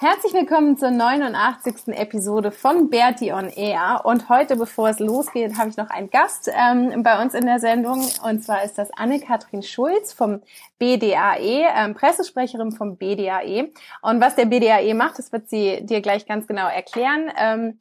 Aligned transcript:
Herzlich 0.00 0.32
willkommen 0.32 0.78
zur 0.78 0.92
89. 0.92 1.88
Episode 1.88 2.52
von 2.52 2.88
Bertie 2.88 3.32
on 3.32 3.48
Air. 3.48 4.02
Und 4.04 4.28
heute, 4.28 4.54
bevor 4.54 4.90
es 4.90 5.00
losgeht, 5.00 5.58
habe 5.58 5.70
ich 5.70 5.76
noch 5.76 5.90
einen 5.90 6.08
Gast 6.08 6.48
ähm, 6.54 7.02
bei 7.02 7.20
uns 7.20 7.34
in 7.34 7.46
der 7.46 7.58
Sendung. 7.58 8.06
Und 8.22 8.44
zwar 8.44 8.62
ist 8.62 8.78
das 8.78 8.92
Anne-Kathrin 8.92 9.64
Schulz 9.64 10.12
vom 10.12 10.40
BDAE, 10.78 11.66
ähm, 11.74 11.94
Pressesprecherin 11.94 12.70
vom 12.70 12.96
BDAE. 12.96 13.72
Und 14.00 14.20
was 14.20 14.36
der 14.36 14.44
BDAE 14.44 14.94
macht, 14.94 15.18
das 15.18 15.32
wird 15.32 15.50
sie 15.50 15.84
dir 15.84 16.00
gleich 16.00 16.26
ganz 16.26 16.46
genau 16.46 16.68
erklären. 16.68 17.32
Ähm, 17.36 17.78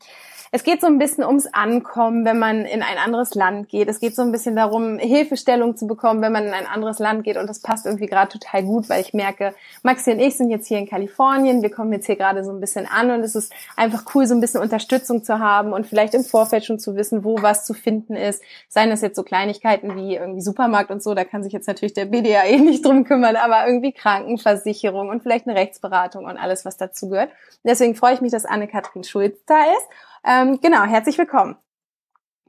es 0.52 0.64
geht 0.64 0.81
so 0.81 0.88
ein 0.88 0.98
bisschen 0.98 1.23
ums 1.23 1.48
Ankommen, 1.48 2.26
wenn 2.26 2.40
man 2.40 2.66
in 2.66 2.81
ein 2.81 2.98
anderes 2.98 3.36
Land 3.36 3.70
geht. 3.70 3.90
Es 3.90 4.00
geht 4.00 4.16
so 4.16 4.22
ein 4.22 4.31
bisschen 4.31 4.56
darum, 4.56 4.98
Hilfestellung 4.98 5.76
zu 5.76 5.88
bekommen, 5.88 6.22
wenn 6.22 6.31
man 6.31 6.45
in 6.45 6.53
ein 6.53 6.66
anderes 6.66 7.00
Land 7.00 7.23
geht. 7.23 7.38
Und 7.38 7.48
das 7.48 7.62
passt 7.62 7.86
irgendwie 7.86 8.06
gerade 8.06 8.31
total 8.31 8.64
gut, 8.64 8.90
weil 8.90 9.02
ich 9.02 9.14
merke, 9.14 9.53
Maxi 9.84 10.12
und 10.12 10.20
ich 10.20 10.38
sind 10.38 10.50
jetzt 10.50 10.68
hier 10.68 10.78
in 10.78 10.88
Kalifornien. 10.88 11.62
Wir 11.62 11.72
kommen 11.72 11.92
jetzt 11.92 12.06
hier 12.06 12.16
gerade 12.16 12.44
so 12.44 12.52
ein 12.52 12.59
bisschen 12.59 12.86
an 12.86 13.12
und 13.12 13.22
es 13.22 13.36
ist 13.36 13.52
einfach 13.75 14.03
cool, 14.16 14.25
so 14.25 14.36
ein 14.36 14.42
bisschen 14.42 14.62
Unterstützung 14.62 15.23
zu 15.23 15.40
haben 15.40 15.73
und 15.73 15.86
vielleicht 15.86 16.14
im 16.14 16.23
Vorfeld 16.23 16.66
schon 16.66 16.80
zu 16.80 16.95
wissen, 16.95 17.23
wo 17.23 17.42
was 17.42 17.66
zu 17.66 17.73
finden 17.73 18.16
ist. 18.16 18.42
Seien 18.70 18.90
das 18.90 19.02
jetzt 19.02 19.16
so 19.16 19.23
Kleinigkeiten 19.23 19.95
wie 19.95 20.16
irgendwie 20.16 20.42
Supermarkt 20.42 20.92
und 20.92 21.03
so, 21.03 21.14
da 21.14 21.23
kann 21.23 21.44
sich 21.44 21.53
jetzt 21.53 21.68
natürlich 21.68 21.94
der 21.94 22.06
BDAE 22.06 22.59
nicht 22.59 22.86
drum 22.86 23.03
kümmern, 23.03 23.36
aber 23.36 23.68
irgendwie 23.68 23.92
Krankenversicherung 23.92 25.09
und 25.09 25.23
vielleicht 25.23 25.48
eine 25.48 25.58
Rechtsberatung 25.58 26.25
und 26.25 26.38
alles, 26.38 26.66
was 26.66 26.78
dazu 26.78 27.09
gehört. 27.09 27.31
Deswegen 27.64 27.95
freue 27.95 28.14
ich 28.14 28.22
mich, 28.22 28.31
dass 28.31 28.45
Anne-Kathrin 28.45 29.03
Schulz 29.03 29.38
da 29.45 29.64
ist. 29.64 29.88
Ähm, 30.23 30.60
genau, 30.62 30.84
herzlich 30.84 31.18
willkommen. 31.18 31.58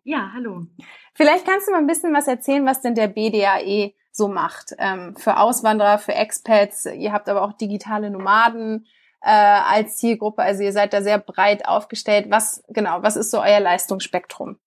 Ja, 0.05 0.31
hallo. 0.33 0.67
Vielleicht 1.15 1.47
kannst 1.47 1.69
du 1.69 1.73
mal 1.73 1.79
ein 1.79 1.87
bisschen 1.87 2.15
was 2.15 2.29
erzählen, 2.29 2.65
was 2.65 2.81
denn 2.81 2.95
der 2.95 3.09
BDAE 3.09 3.93
so 4.11 4.29
macht 4.29 4.75
ähm, 4.79 5.15
für 5.17 5.39
Auswanderer, 5.39 5.99
für 5.99 6.15
Expats. 6.15 6.87
Ihr 6.87 7.13
habt 7.13 7.29
aber 7.29 7.43
auch 7.43 7.53
digitale 7.53 8.11
Nomaden 8.11 8.87
äh, 9.21 9.31
als 9.31 9.97
Zielgruppe. 9.97 10.43
Also 10.43 10.63
ihr 10.63 10.73
seid 10.73 10.93
da 10.93 11.03
sehr 11.03 11.19
breit 11.19 11.67
aufgestellt. 11.67 12.27
Was 12.31 12.65
genau, 12.69 13.03
was 13.03 13.17
ist 13.17 13.31
so 13.31 13.41
euer 13.41 13.61
Leistungsspektrum? 13.61 14.59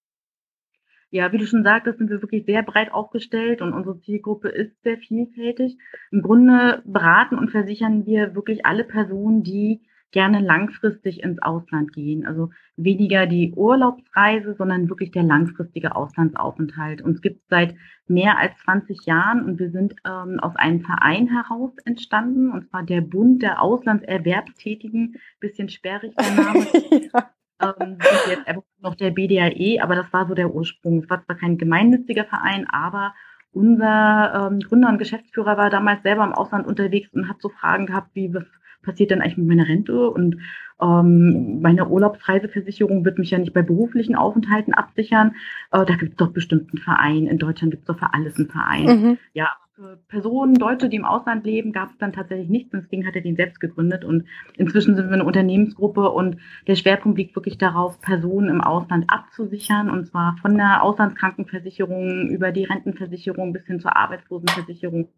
Ja, 1.10 1.34
wie 1.34 1.38
du 1.38 1.46
schon 1.46 1.64
sagtest, 1.64 1.98
sind 1.98 2.10
wir 2.10 2.22
wirklich 2.22 2.46
sehr 2.46 2.64
breit 2.64 2.94
aufgestellt 2.94 3.62
und 3.62 3.74
unsere 3.74 4.00
Zielgruppe 4.00 4.48
ist 4.48 4.82
sehr 4.84 4.98
vielfältig. 4.98 5.78
Im 6.10 6.22
Grunde 6.22 6.82
beraten 6.86 7.38
und 7.38 7.52
versichern 7.52 8.06
wir 8.06 8.34
wirklich 8.34 8.66
alle 8.66 8.86
Personen, 8.86 9.44
die 9.44 9.82
gerne 10.12 10.40
langfristig 10.40 11.24
ins 11.24 11.42
Ausland 11.42 11.94
gehen. 11.94 12.26
Also 12.26 12.50
weniger 12.76 13.26
die 13.26 13.54
Urlaubsreise, 13.54 14.56
sondern 14.58 14.90
wirklich 14.90 15.12
der 15.12 15.24
langfristige 15.24 15.96
Auslandsaufenthalt. 15.96 17.02
Uns 17.02 17.22
gibt 17.22 17.42
es 17.42 17.48
seit 17.50 17.76
mehr 18.08 18.38
als 18.38 18.58
20 18.66 19.06
Jahren 19.06 19.46
und 19.46 19.60
wir 19.60 19.72
sind 19.72 19.96
ähm, 20.06 20.40
aus 20.40 20.56
einem 20.56 20.82
Verein 20.82 21.28
heraus 21.28 21.72
entstanden, 21.86 22.52
und 22.52 22.70
zwar 22.70 22.84
der 22.84 23.02
Bund 23.02 23.42
der 23.42 23.62
Auslandserwerbstätigen. 23.62 25.16
Bisschen 25.40 25.70
sperrig 25.70 26.14
der 26.16 26.44
Name. 26.44 26.68
ja. 27.14 27.76
ähm, 27.80 27.98
jetzt 28.30 28.48
einfach 28.48 28.64
noch 28.82 28.96
der 28.96 29.12
BDAE, 29.12 29.82
aber 29.82 29.96
das 29.96 30.12
war 30.12 30.28
so 30.28 30.34
der 30.34 30.54
Ursprung. 30.54 31.04
Es 31.04 31.10
war 31.10 31.24
zwar 31.24 31.38
kein 31.38 31.58
gemeinnütziger 31.58 32.26
Verein, 32.26 32.68
aber 32.70 33.14
unser 33.54 34.50
ähm, 34.50 34.60
Gründer 34.62 34.90
und 34.90 34.98
Geschäftsführer 34.98 35.58
war 35.58 35.70
damals 35.70 36.04
selber 36.04 36.24
im 36.24 36.34
Ausland 36.34 36.66
unterwegs 36.66 37.10
und 37.14 37.28
hat 37.28 37.42
so 37.42 37.50
Fragen 37.50 37.86
gehabt, 37.86 38.12
wie 38.14 38.34
passiert 38.82 39.12
dann 39.12 39.22
eigentlich 39.22 39.38
mit 39.38 39.48
meiner 39.48 39.68
Rente 39.68 40.10
und 40.10 40.38
ähm, 40.82 41.62
meine 41.62 41.88
Urlaubsreiseversicherung 41.88 43.06
wird 43.06 43.20
mich 43.20 43.32
ja 43.32 43.38
nicht 43.38 43.54
bei 43.54 43.62
beruflichen 43.62 44.16
Aufenthalten 44.16 44.74
absichern. 44.74 45.36
Äh, 45.72 45.86
da 45.86 45.96
gibt 45.96 46.14
es 46.14 46.18
doch 46.18 46.32
bestimmt 46.32 46.72
einen 46.72 46.82
Verein. 46.82 47.28
In 47.28 47.38
Deutschland 47.38 47.72
gibt 47.72 47.84
es 47.84 47.88
doch 47.88 48.00
für 48.00 48.14
alles 48.14 48.38
einen 48.38 48.50
Verein. 48.50 48.86
Mhm. 48.86 49.18
Ja, 49.34 49.50
für 49.76 49.98
Personen, 50.08 50.56
Deutsche, 50.56 50.90
die 50.90 50.98
im 50.98 51.06
Ausland 51.06 51.46
leben, 51.46 51.72
gab 51.72 51.92
es 51.92 51.98
dann 51.98 52.14
tatsächlich 52.14 52.50
nichts. 52.50 52.72
Deswegen 52.72 53.06
hat 53.08 53.16
er 53.16 53.22
den 53.22 53.36
selbst 53.36 53.60
gegründet. 53.60 54.04
Und 54.04 54.26
inzwischen 54.58 54.96
sind 54.96 55.08
wir 55.08 55.14
eine 55.14 55.26
Unternehmensgruppe 55.26 56.10
und 56.10 56.38
der 56.68 56.76
Schwerpunkt 56.76 57.18
liegt 57.18 57.36
wirklich 57.36 57.58
darauf, 57.58 58.00
Personen 58.02 58.50
im 58.50 58.62
Ausland 58.62 59.06
abzusichern. 59.08 59.90
Und 59.90 60.08
zwar 60.08 60.38
von 60.42 60.56
der 60.58 60.84
Auslandskrankenversicherung 60.84 62.30
über 62.30 62.52
die 62.52 62.66
Rentenversicherung 62.66 63.54
bis 63.54 63.66
hin 63.66 63.80
zur 63.80 63.96
Arbeitslosenversicherung 63.96 65.10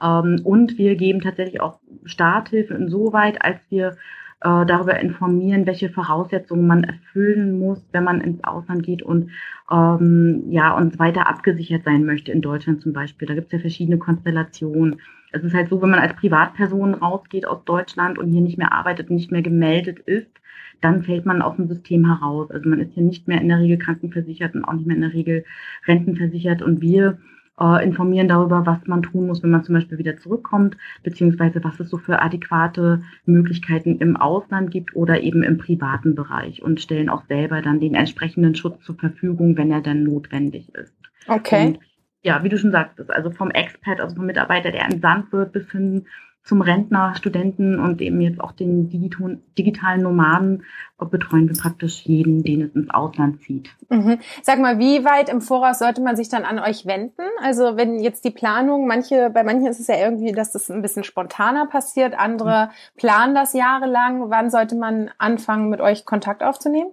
und 0.00 0.78
wir 0.78 0.94
geben 0.96 1.20
tatsächlich 1.20 1.60
auch 1.60 1.80
Starthilfe 2.04 2.74
insoweit, 2.74 3.42
als 3.42 3.58
wir 3.68 3.96
äh, 4.40 4.66
darüber 4.66 5.00
informieren, 5.00 5.66
welche 5.66 5.90
Voraussetzungen 5.90 6.66
man 6.66 6.84
erfüllen 6.84 7.58
muss, 7.58 7.84
wenn 7.90 8.04
man 8.04 8.20
ins 8.20 8.44
Ausland 8.44 8.84
geht 8.84 9.02
und 9.02 9.30
ähm, 9.70 10.44
ja 10.50 10.76
und 10.76 10.98
weiter 11.00 11.28
abgesichert 11.28 11.84
sein 11.84 12.04
möchte 12.04 12.30
in 12.30 12.40
Deutschland 12.40 12.80
zum 12.82 12.92
Beispiel. 12.92 13.26
Da 13.26 13.34
gibt 13.34 13.48
es 13.48 13.52
ja 13.52 13.58
verschiedene 13.58 13.98
Konstellationen. 13.98 15.00
Es 15.32 15.42
ist 15.42 15.54
halt 15.54 15.68
so, 15.68 15.82
wenn 15.82 15.90
man 15.90 15.98
als 15.98 16.14
Privatperson 16.14 16.94
rausgeht 16.94 17.46
aus 17.46 17.64
Deutschland 17.64 18.18
und 18.18 18.30
hier 18.30 18.40
nicht 18.40 18.58
mehr 18.58 18.72
arbeitet, 18.72 19.10
nicht 19.10 19.32
mehr 19.32 19.42
gemeldet 19.42 19.98
ist, 19.98 20.30
dann 20.80 21.02
fällt 21.02 21.26
man 21.26 21.42
aus 21.42 21.56
dem 21.56 21.66
System 21.66 22.06
heraus. 22.06 22.50
Also 22.50 22.68
man 22.68 22.78
ist 22.78 22.94
hier 22.94 23.02
nicht 23.02 23.26
mehr 23.26 23.40
in 23.40 23.48
der 23.48 23.58
Regel 23.58 23.78
krankenversichert 23.78 24.54
und 24.54 24.64
auch 24.64 24.74
nicht 24.74 24.86
mehr 24.86 24.96
in 24.96 25.02
der 25.02 25.12
Regel 25.12 25.44
rentenversichert. 25.86 26.62
Und 26.62 26.80
wir 26.80 27.18
äh, 27.60 27.84
informieren 27.84 28.28
darüber, 28.28 28.66
was 28.66 28.86
man 28.86 29.02
tun 29.02 29.26
muss, 29.26 29.42
wenn 29.42 29.50
man 29.50 29.64
zum 29.64 29.74
Beispiel 29.74 29.98
wieder 29.98 30.16
zurückkommt, 30.16 30.76
beziehungsweise 31.02 31.62
was 31.64 31.78
es 31.80 31.90
so 31.90 31.98
für 31.98 32.20
adäquate 32.22 33.02
Möglichkeiten 33.26 33.98
im 33.98 34.16
Ausland 34.16 34.70
gibt 34.70 34.94
oder 34.94 35.20
eben 35.20 35.42
im 35.42 35.58
privaten 35.58 36.14
Bereich 36.14 36.62
und 36.62 36.80
stellen 36.80 37.08
auch 37.08 37.24
selber 37.26 37.62
dann 37.62 37.80
den 37.80 37.94
entsprechenden 37.94 38.54
Schutz 38.54 38.82
zur 38.84 38.96
Verfügung, 38.96 39.56
wenn 39.56 39.70
er 39.70 39.80
dann 39.80 40.04
notwendig 40.04 40.74
ist. 40.74 40.94
Okay. 41.26 41.66
Und 41.66 41.78
ja, 42.22 42.42
wie 42.42 42.48
du 42.48 42.58
schon 42.58 42.72
sagtest, 42.72 43.10
also 43.10 43.30
vom 43.30 43.50
Expert, 43.50 44.00
also 44.00 44.16
vom 44.16 44.26
Mitarbeiter, 44.26 44.70
der 44.70 44.84
entsandt 44.84 45.32
wird, 45.32 45.52
bis 45.52 45.70
hin 45.70 46.06
zum 46.48 46.62
Rentner, 46.62 47.14
Studenten 47.14 47.78
und 47.78 48.00
eben 48.00 48.22
jetzt 48.22 48.40
auch 48.40 48.52
den 48.52 48.88
digitalen 48.88 50.02
Nomaden 50.02 50.64
betreuen 50.98 51.46
wir 51.46 51.56
praktisch 51.56 52.06
jeden, 52.06 52.42
den 52.42 52.62
es 52.62 52.74
ins 52.74 52.90
Ausland 52.90 53.42
zieht. 53.42 53.68
Mhm. 53.90 54.18
Sag 54.42 54.58
mal, 54.58 54.78
wie 54.78 55.04
weit 55.04 55.28
im 55.28 55.42
Voraus 55.42 55.78
sollte 55.78 56.00
man 56.00 56.16
sich 56.16 56.30
dann 56.30 56.44
an 56.44 56.58
euch 56.58 56.86
wenden? 56.86 57.22
Also 57.42 57.76
wenn 57.76 58.00
jetzt 58.00 58.24
die 58.24 58.30
Planung, 58.30 58.86
manche, 58.86 59.28
bei 59.30 59.44
manchen 59.44 59.66
ist 59.66 59.78
es 59.78 59.88
ja 59.88 59.96
irgendwie, 59.96 60.32
dass 60.32 60.50
das 60.52 60.70
ein 60.70 60.80
bisschen 60.80 61.04
spontaner 61.04 61.66
passiert, 61.66 62.18
andere 62.18 62.66
mhm. 62.66 62.98
planen 62.98 63.34
das 63.34 63.52
jahrelang. 63.52 64.30
Wann 64.30 64.50
sollte 64.50 64.74
man 64.74 65.10
anfangen, 65.18 65.68
mit 65.68 65.82
euch 65.82 66.06
Kontakt 66.06 66.42
aufzunehmen? 66.42 66.90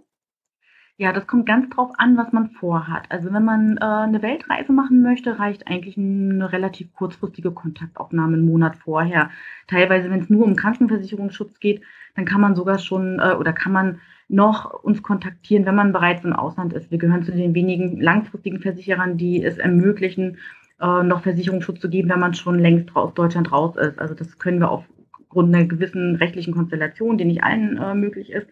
Ja, 0.97 1.11
das 1.11 1.27
kommt 1.27 1.45
ganz 1.45 1.69
drauf 1.69 1.91
an, 1.97 2.15
was 2.15 2.31
man 2.31 2.51
vorhat. 2.51 3.05
Also 3.09 3.33
wenn 3.33 3.43
man 3.43 3.77
äh, 3.77 3.83
eine 3.83 4.21
Weltreise 4.21 4.71
machen 4.71 5.01
möchte, 5.01 5.37
reicht 5.39 5.67
eigentlich 5.67 5.97
eine 5.97 6.53
relativ 6.53 6.93
kurzfristige 6.93 7.51
Kontaktaufnahme 7.51 8.37
einen 8.37 8.45
Monat 8.45 8.77
vorher. 8.77 9.29
Teilweise, 9.67 10.09
wenn 10.09 10.21
es 10.21 10.29
nur 10.29 10.45
um 10.45 10.55
Krankenversicherungsschutz 10.55 11.59
geht, 11.59 11.81
dann 12.15 12.23
kann 12.23 12.39
man 12.39 12.55
sogar 12.55 12.79
schon 12.79 13.19
äh, 13.19 13.33
oder 13.33 13.51
kann 13.51 13.73
man 13.73 13.99
noch 14.29 14.71
uns 14.83 15.03
kontaktieren, 15.03 15.65
wenn 15.65 15.75
man 15.75 15.91
bereits 15.91 16.23
im 16.23 16.31
Ausland 16.31 16.71
ist. 16.71 16.89
Wir 16.91 16.97
gehören 16.97 17.23
zu 17.23 17.33
den 17.33 17.53
wenigen 17.53 17.99
langfristigen 17.99 18.61
Versicherern, 18.61 19.17
die 19.17 19.43
es 19.43 19.57
ermöglichen, 19.57 20.37
äh, 20.79 21.03
noch 21.03 21.23
Versicherungsschutz 21.23 21.81
zu 21.81 21.89
geben, 21.89 22.09
wenn 22.09 22.21
man 22.21 22.33
schon 22.35 22.57
längst 22.57 22.95
aus 22.95 23.13
Deutschland 23.13 23.51
raus 23.51 23.75
ist. 23.75 23.99
Also 23.99 24.13
das 24.13 24.39
können 24.39 24.59
wir 24.59 24.71
aufgrund 24.71 25.53
einer 25.53 25.65
gewissen 25.65 26.15
rechtlichen 26.15 26.53
Konstellation, 26.53 27.17
die 27.17 27.25
nicht 27.25 27.43
allen 27.43 27.77
äh, 27.77 27.93
möglich 27.95 28.31
ist, 28.31 28.47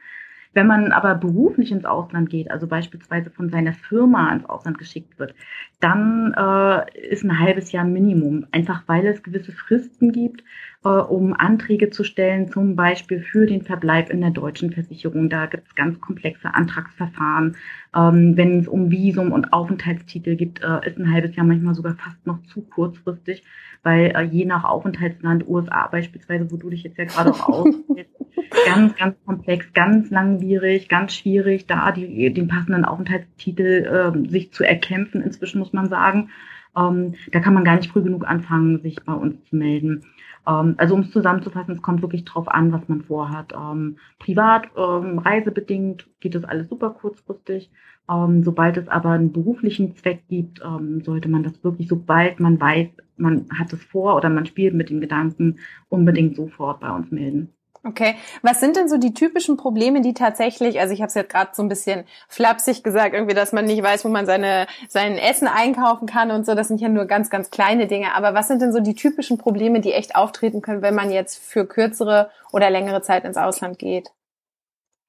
Wenn 0.53 0.67
man 0.67 0.91
aber 0.91 1.15
beruflich 1.15 1.71
ins 1.71 1.85
Ausland 1.85 2.29
geht, 2.29 2.51
also 2.51 2.67
beispielsweise 2.67 3.31
von 3.31 3.49
seiner 3.49 3.73
Firma 3.73 4.31
ins 4.31 4.45
Ausland 4.45 4.77
geschickt 4.77 5.17
wird, 5.17 5.33
dann 5.79 6.33
äh, 6.33 7.09
ist 7.09 7.23
ein 7.23 7.39
halbes 7.39 7.71
Jahr 7.71 7.85
Minimum, 7.85 8.45
einfach 8.51 8.83
weil 8.87 9.05
es 9.07 9.23
gewisse 9.23 9.51
Fristen 9.51 10.11
gibt, 10.11 10.43
äh, 10.83 10.89
um 10.89 11.33
Anträge 11.33 11.89
zu 11.89 12.03
stellen, 12.03 12.51
zum 12.51 12.75
Beispiel 12.75 13.21
für 13.21 13.45
den 13.45 13.61
Verbleib 13.61 14.09
in 14.09 14.21
der 14.21 14.31
deutschen 14.31 14.71
Versicherung. 14.71 15.29
Da 15.29 15.45
gibt 15.45 15.67
es 15.67 15.75
ganz 15.75 15.99
komplexe 15.99 16.53
Antragsverfahren. 16.53 17.55
Ähm, 17.95 18.35
Wenn 18.35 18.59
es 18.59 18.67
um 18.67 18.91
Visum 18.91 19.31
und 19.31 19.53
Aufenthaltstitel 19.53 20.35
gibt, 20.35 20.61
äh, 20.61 20.87
ist 20.87 20.97
ein 20.97 21.11
halbes 21.11 21.35
Jahr 21.35 21.45
manchmal 21.45 21.75
sogar 21.75 21.95
fast 21.95 22.25
noch 22.25 22.41
zu 22.43 22.61
kurzfristig, 22.61 23.43
weil 23.83 24.13
äh, 24.15 24.23
je 24.23 24.45
nach 24.45 24.63
Aufenthaltsland, 24.63 25.47
USA 25.47 25.87
beispielsweise, 25.87 26.51
wo 26.51 26.57
du 26.57 26.69
dich 26.69 26.83
jetzt 26.83 26.97
ja 26.97 27.05
gerade 27.05 27.31
auch 27.31 27.47
auskennst, 27.47 28.11
ganz, 28.65 28.95
ganz 28.95 29.15
komplex, 29.25 29.71
ganz 29.73 30.09
langwierig, 30.09 30.89
ganz 30.89 31.13
schwierig, 31.13 31.65
da 31.67 31.91
die, 31.91 32.33
den 32.33 32.47
passenden 32.47 32.85
Aufenthaltstitel 32.85 34.13
äh, 34.15 34.29
sich 34.29 34.51
zu 34.51 34.63
erkämpfen. 34.63 35.21
Inzwischen 35.21 35.59
muss 35.59 35.73
man 35.73 35.89
sagen, 35.89 36.29
ähm, 36.75 37.13
da 37.31 37.39
kann 37.39 37.53
man 37.53 37.63
gar 37.63 37.75
nicht 37.75 37.91
früh 37.91 38.01
genug 38.01 38.27
anfangen, 38.27 38.81
sich 38.81 39.03
bei 39.03 39.13
uns 39.13 39.43
zu 39.45 39.55
melden. 39.55 40.03
Ähm, 40.47 40.75
also 40.77 40.95
um 40.95 41.01
es 41.01 41.11
zusammenzufassen, 41.11 41.73
es 41.75 41.81
kommt 41.81 42.01
wirklich 42.01 42.25
drauf 42.25 42.47
an, 42.47 42.71
was 42.71 42.87
man 42.87 43.01
vorhat. 43.01 43.53
Ähm, 43.53 43.97
privat, 44.19 44.69
ähm, 44.77 45.19
reisebedingt 45.19 46.07
geht 46.19 46.35
das 46.35 46.43
alles 46.43 46.69
super 46.69 46.91
kurzfristig. 46.91 47.71
Ähm, 48.09 48.43
sobald 48.43 48.77
es 48.77 48.87
aber 48.89 49.11
einen 49.11 49.31
beruflichen 49.31 49.95
Zweck 49.95 50.27
gibt, 50.27 50.61
ähm, 50.63 51.01
sollte 51.01 51.29
man 51.29 51.43
das 51.43 51.63
wirklich, 51.63 51.87
sobald 51.87 52.39
man 52.39 52.59
weiß, 52.59 52.89
man 53.17 53.47
hat 53.57 53.71
es 53.73 53.83
vor 53.83 54.15
oder 54.15 54.29
man 54.29 54.45
spielt 54.45 54.73
mit 54.73 54.89
dem 54.89 54.99
Gedanken, 54.99 55.59
unbedingt 55.89 56.35
sofort 56.35 56.81
bei 56.81 56.91
uns 56.91 57.11
melden. 57.11 57.49
Okay, 57.85 58.15
was 58.41 58.61
sind 58.61 58.77
denn 58.77 58.87
so 58.87 58.97
die 58.97 59.13
typischen 59.13 59.57
Probleme, 59.57 59.99
die 59.99 60.13
tatsächlich, 60.13 60.79
also 60.79 60.93
ich 60.93 61.01
habe 61.01 61.09
es 61.09 61.15
jetzt 61.15 61.29
gerade 61.29 61.51
so 61.53 61.61
ein 61.61 61.67
bisschen 61.67 62.05
flapsig 62.29 62.81
gesagt, 62.81 63.13
irgendwie, 63.13 63.35
dass 63.35 63.51
man 63.51 63.65
nicht 63.65 63.83
weiß, 63.83 64.05
wo 64.05 64.09
man 64.09 64.25
seine 64.25 64.67
sein 64.87 65.17
Essen 65.17 65.49
einkaufen 65.49 66.07
kann 66.07 66.31
und 66.31 66.45
so. 66.45 66.55
Das 66.55 66.69
sind 66.69 66.79
ja 66.79 66.87
nur 66.87 67.05
ganz, 67.05 67.29
ganz 67.29 67.51
kleine 67.51 67.87
Dinge. 67.87 68.15
Aber 68.15 68.33
was 68.33 68.47
sind 68.47 68.61
denn 68.61 68.71
so 68.71 68.79
die 68.79 68.95
typischen 68.95 69.37
Probleme, 69.37 69.81
die 69.81 69.91
echt 69.91 70.15
auftreten 70.15 70.61
können, 70.61 70.81
wenn 70.81 70.95
man 70.95 71.11
jetzt 71.11 71.37
für 71.43 71.65
kürzere 71.67 72.29
oder 72.53 72.69
längere 72.69 73.01
Zeit 73.01 73.25
ins 73.25 73.35
Ausland 73.35 73.79
geht? 73.79 74.11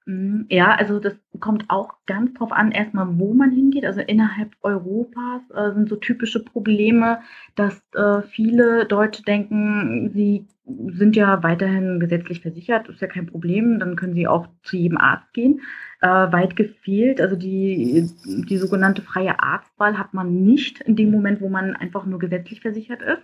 Mhm. 0.06 0.46
Ja, 0.50 0.74
also 0.74 0.98
das 1.00 1.14
kommt 1.40 1.64
auch 1.68 1.94
ganz 2.06 2.34
drauf 2.34 2.52
an, 2.52 2.72
erstmal, 2.72 3.18
wo 3.18 3.32
man 3.32 3.50
hingeht. 3.50 3.86
Also 3.86 4.00
innerhalb 4.00 4.54
Europas 4.62 5.42
äh, 5.54 5.72
sind 5.74 5.88
so 5.88 5.96
typische 5.96 6.44
Probleme, 6.44 7.20
dass 7.54 7.82
äh, 7.94 8.22
viele 8.22 8.86
Deutsche 8.86 9.22
denken, 9.22 10.10
sie 10.12 10.46
sind 10.66 11.14
ja 11.16 11.42
weiterhin 11.42 12.00
gesetzlich 12.00 12.40
versichert, 12.40 12.88
ist 12.88 13.00
ja 13.00 13.06
kein 13.06 13.26
Problem, 13.26 13.78
dann 13.78 13.96
können 13.96 14.14
sie 14.14 14.26
auch 14.26 14.48
zu 14.62 14.76
jedem 14.76 14.98
Arzt 14.98 15.32
gehen. 15.34 15.60
Äh, 16.00 16.08
weit 16.08 16.56
gefehlt, 16.56 17.20
also 17.20 17.36
die, 17.36 18.10
die 18.24 18.56
sogenannte 18.56 19.02
freie 19.02 19.40
Arztwahl 19.40 19.98
hat 19.98 20.12
man 20.14 20.42
nicht 20.44 20.80
in 20.82 20.96
dem 20.96 21.10
Moment, 21.10 21.40
wo 21.40 21.48
man 21.48 21.76
einfach 21.76 22.04
nur 22.06 22.18
gesetzlich 22.18 22.60
versichert 22.60 23.02
ist. 23.02 23.22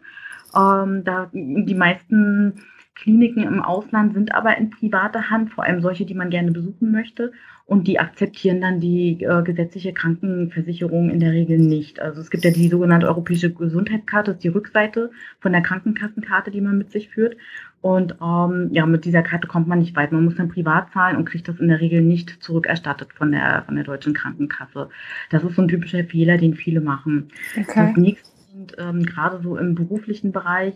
Ähm, 0.55 1.05
da 1.05 1.31
die 1.33 1.75
meisten 1.75 2.63
Kliniken 2.95 3.45
im 3.45 3.63
Ausland 3.63 4.15
sind 4.15 4.35
aber 4.35 4.59
in 4.59 4.71
privater 4.71 5.31
Hand, 5.31 5.51
vor 5.53 5.65
allem 5.65 5.81
solche, 5.81 6.05
die 6.05 6.15
man 6.15 6.31
gerne 6.31 6.51
besuchen 6.51 6.93
möchte. 6.93 7.33
Und 7.65 7.87
die 7.87 8.01
akzeptieren 8.01 8.61
dann 8.61 8.81
die 8.81 9.23
äh, 9.23 9.43
gesetzliche 9.43 9.93
Krankenversicherung 9.93 11.09
in 11.09 11.21
der 11.21 11.31
Regel 11.31 11.59
nicht. 11.59 12.01
Also 12.01 12.21
es 12.21 12.31
gibt 12.31 12.45
ja 12.45 12.51
die 12.51 12.69
sogenannte 12.69 13.07
europäische 13.07 13.53
Gesundheitskarte, 13.53 14.33
das 14.33 14.39
ist 14.39 14.45
die 14.45 14.49
Rückseite 14.49 15.13
von 15.39 15.53
der 15.53 15.63
Krankenkassenkarte, 15.63 16.51
die 16.51 16.61
man 16.61 16.79
mit 16.79 16.91
sich 16.91 17.11
führt. 17.11 17.37
Und 17.81 18.17
ähm, 18.21 18.69
ja, 18.73 18.85
mit 18.87 19.05
dieser 19.05 19.23
Karte 19.23 19.47
kommt 19.47 19.69
man 19.69 19.79
nicht 19.79 19.97
weit. 19.97 20.13
Man 20.13 20.25
muss 20.25 20.35
dann 20.35 20.49
privat 20.49 20.93
zahlen 20.93 21.17
und 21.17 21.27
kriegt 21.27 21.49
das 21.49 21.61
in 21.61 21.69
der 21.69 21.81
Regel 21.81 22.03
nicht 22.03 22.43
zurückerstattet 22.43 23.13
von 23.15 23.31
der, 23.31 23.63
von 23.65 23.77
der 23.77 23.85
deutschen 23.85 24.15
Krankenkasse. 24.15 24.89
Das 25.31 25.45
ist 25.45 25.55
so 25.55 25.63
ein 25.63 25.69
typischer 25.69 26.05
Fehler, 26.05 26.39
den 26.39 26.55
viele 26.55 26.81
machen. 26.81 27.29
Okay. 27.53 27.73
Das 27.77 27.97
nächste 27.97 28.29
sind 28.53 28.75
ähm, 28.79 29.07
gerade 29.07 29.41
so 29.43 29.57
im 29.57 29.75
beruflichen 29.75 30.33
Bereich 30.33 30.75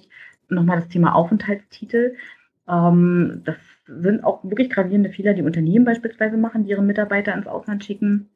nochmal 0.49 0.79
das 0.81 0.88
Thema 0.88 1.14
Aufenthaltstitel. 1.14 2.17
Ähm, 2.69 3.43
das 3.44 3.56
sind 3.87 4.25
auch 4.25 4.43
wirklich 4.44 4.70
gravierende 4.70 5.11
Fehler, 5.11 5.35
die 5.35 5.43
Unternehmen 5.43 5.85
beispielsweise 5.85 6.37
machen, 6.37 6.64
die 6.64 6.70
ihre 6.70 6.82
Mitarbeiter 6.82 7.35
ins 7.35 7.46
Ausland 7.46 7.85
schicken. 7.85 8.31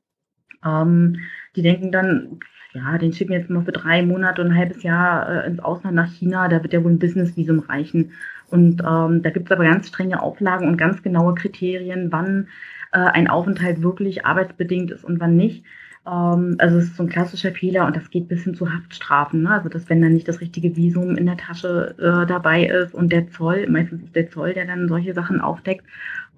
Ähm, 0.64 1.16
die 1.56 1.62
denken 1.62 1.92
dann, 1.92 2.40
ja, 2.74 2.98
den 2.98 3.12
schicken 3.12 3.32
jetzt 3.32 3.48
mal 3.50 3.64
für 3.64 3.72
drei 3.72 4.02
Monate 4.02 4.42
und 4.42 4.48
ein 4.48 4.56
halbes 4.56 4.82
Jahr 4.82 5.44
äh, 5.44 5.46
ins 5.46 5.60
Ausland 5.60 5.94
nach 5.94 6.10
China, 6.12 6.48
da 6.48 6.62
wird 6.62 6.72
ja 6.72 6.84
wohl 6.84 6.92
ein 6.92 6.98
Businessvisum 6.98 7.60
reichen. 7.60 8.12
Und 8.50 8.82
ähm, 8.86 9.22
da 9.22 9.30
gibt 9.30 9.46
es 9.46 9.52
aber 9.52 9.64
ganz 9.64 9.88
strenge 9.88 10.22
Auflagen 10.22 10.68
und 10.68 10.76
ganz 10.76 11.02
genaue 11.02 11.34
Kriterien, 11.34 12.12
wann 12.12 12.48
äh, 12.92 12.98
ein 12.98 13.28
Aufenthalt 13.28 13.82
wirklich 13.82 14.24
arbeitsbedingt 14.26 14.90
ist 14.90 15.04
und 15.04 15.20
wann 15.20 15.36
nicht. 15.36 15.64
Ähm, 16.08 16.56
also 16.58 16.78
es 16.78 16.84
ist 16.84 16.96
so 16.96 17.02
ein 17.02 17.08
klassischer 17.08 17.52
Fehler 17.52 17.86
und 17.86 17.96
das 17.96 18.10
geht 18.10 18.28
bis 18.28 18.44
hin 18.44 18.54
zu 18.54 18.72
Haftstrafen. 18.72 19.42
Ne? 19.42 19.50
Also 19.50 19.68
dass 19.68 19.88
wenn 19.88 20.00
dann 20.00 20.14
nicht 20.14 20.28
das 20.28 20.40
richtige 20.40 20.76
Visum 20.76 21.16
in 21.16 21.26
der 21.26 21.36
Tasche 21.36 21.94
äh, 21.98 22.26
dabei 22.26 22.64
ist 22.64 22.94
und 22.94 23.12
der 23.12 23.28
Zoll, 23.30 23.66
meistens 23.68 24.04
ist 24.04 24.16
der 24.16 24.30
Zoll, 24.30 24.54
der 24.54 24.66
dann 24.66 24.88
solche 24.88 25.14
Sachen 25.14 25.40
aufdeckt, 25.40 25.84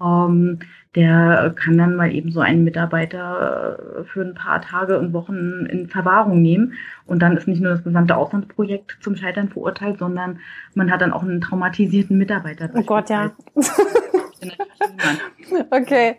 ähm, 0.02 0.60
der 0.96 1.54
kann 1.54 1.78
dann 1.78 1.94
mal 1.94 2.12
eben 2.12 2.32
so 2.32 2.40
einen 2.40 2.64
Mitarbeiter 2.64 4.00
äh, 4.00 4.04
für 4.04 4.22
ein 4.22 4.34
paar 4.34 4.60
Tage 4.60 4.98
und 4.98 5.12
Wochen 5.12 5.66
in 5.66 5.88
Verwahrung 5.88 6.42
nehmen. 6.42 6.72
Und 7.06 7.20
dann 7.20 7.36
ist 7.36 7.46
nicht 7.46 7.60
nur 7.60 7.70
das 7.70 7.84
gesamte 7.84 8.16
Auslandsprojekt 8.16 8.98
zum 9.00 9.14
Scheitern 9.14 9.50
verurteilt, 9.50 10.00
sondern 10.00 10.40
man 10.74 10.90
hat 10.90 11.00
dann 11.00 11.12
auch 11.12 11.22
einen 11.22 11.40
traumatisierten 11.40 12.18
Mitarbeiter. 12.18 12.70
Oh 12.74 12.82
Gott, 12.82 13.08
ja. 13.08 13.30
okay. 15.70 16.16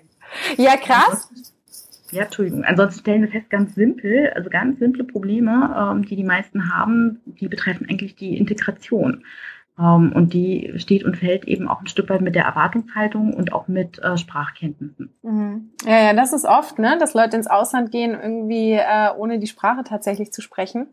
Ja, 0.57 0.77
krass. 0.77 1.50
Ja, 2.11 2.23
Entschuldigung. 2.23 2.63
Ansonsten 2.63 2.99
stellen 3.01 3.21
wir 3.21 3.29
fest, 3.29 3.49
ganz 3.49 3.75
simpel, 3.75 4.31
also 4.35 4.49
ganz 4.49 4.79
simple 4.79 5.03
Probleme, 5.03 5.75
ähm, 5.77 6.05
die 6.05 6.15
die 6.15 6.23
meisten 6.23 6.73
haben, 6.73 7.21
die 7.25 7.47
betreffen 7.47 7.87
eigentlich 7.89 8.15
die 8.15 8.37
Integration. 8.37 9.23
Ähm, 9.79 10.11
und 10.13 10.33
die 10.33 10.73
steht 10.77 11.03
und 11.03 11.17
fällt 11.17 11.45
eben 11.45 11.67
auch 11.67 11.79
ein 11.79 11.87
Stück 11.87 12.09
weit 12.09 12.21
mit 12.21 12.35
der 12.35 12.43
Erwartungshaltung 12.43 13.33
und 13.33 13.53
auch 13.53 13.67
mit 13.67 13.99
äh, 13.99 14.17
Sprachkenntnissen. 14.17 15.13
Mhm. 15.21 15.71
Ja, 15.85 16.03
ja, 16.03 16.13
das 16.13 16.33
ist 16.33 16.45
oft, 16.45 16.77
ne, 16.77 16.97
dass 16.99 17.13
Leute 17.13 17.37
ins 17.37 17.47
Ausland 17.47 17.91
gehen, 17.91 18.11
irgendwie 18.11 18.73
äh, 18.73 19.09
ohne 19.17 19.39
die 19.39 19.47
Sprache 19.47 19.83
tatsächlich 19.83 20.31
zu 20.33 20.41
sprechen. 20.41 20.87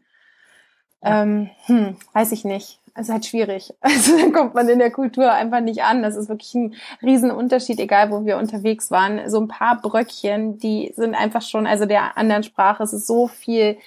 Ja. 1.03 1.23
Ähm, 1.23 1.51
hm, 1.67 1.97
weiß 2.13 2.33
ich 2.33 2.45
nicht. 2.45 2.81
Es 2.99 3.09
ist 3.09 3.13
halt 3.13 3.27
schwierig. 3.27 3.73
Also 3.81 4.19
dann 4.19 4.33
kommt 4.33 4.55
man 4.55 4.69
in 4.69 4.79
der 4.79 4.91
Kultur 4.91 5.33
einfach 5.33 5.61
nicht 5.61 5.83
an. 5.83 6.03
Das 6.03 6.17
ist 6.17 6.29
wirklich 6.29 6.55
ein 6.55 6.75
Riesenunterschied, 7.03 7.79
egal 7.79 8.11
wo 8.11 8.25
wir 8.25 8.37
unterwegs 8.37 8.91
waren. 8.91 9.31
So 9.31 9.41
ein 9.41 9.49
paar 9.49 9.81
Bröckchen, 9.81 10.59
die 10.59 10.93
sind 10.97 11.15
einfach 11.15 11.43
schon, 11.43 11.67
also 11.67 11.87
der 11.87 12.19
anderen 12.19 12.43
Sprache, 12.43 12.83
es 12.83 12.93
ist 12.93 13.07
so 13.07 13.29
viel, 13.29 13.79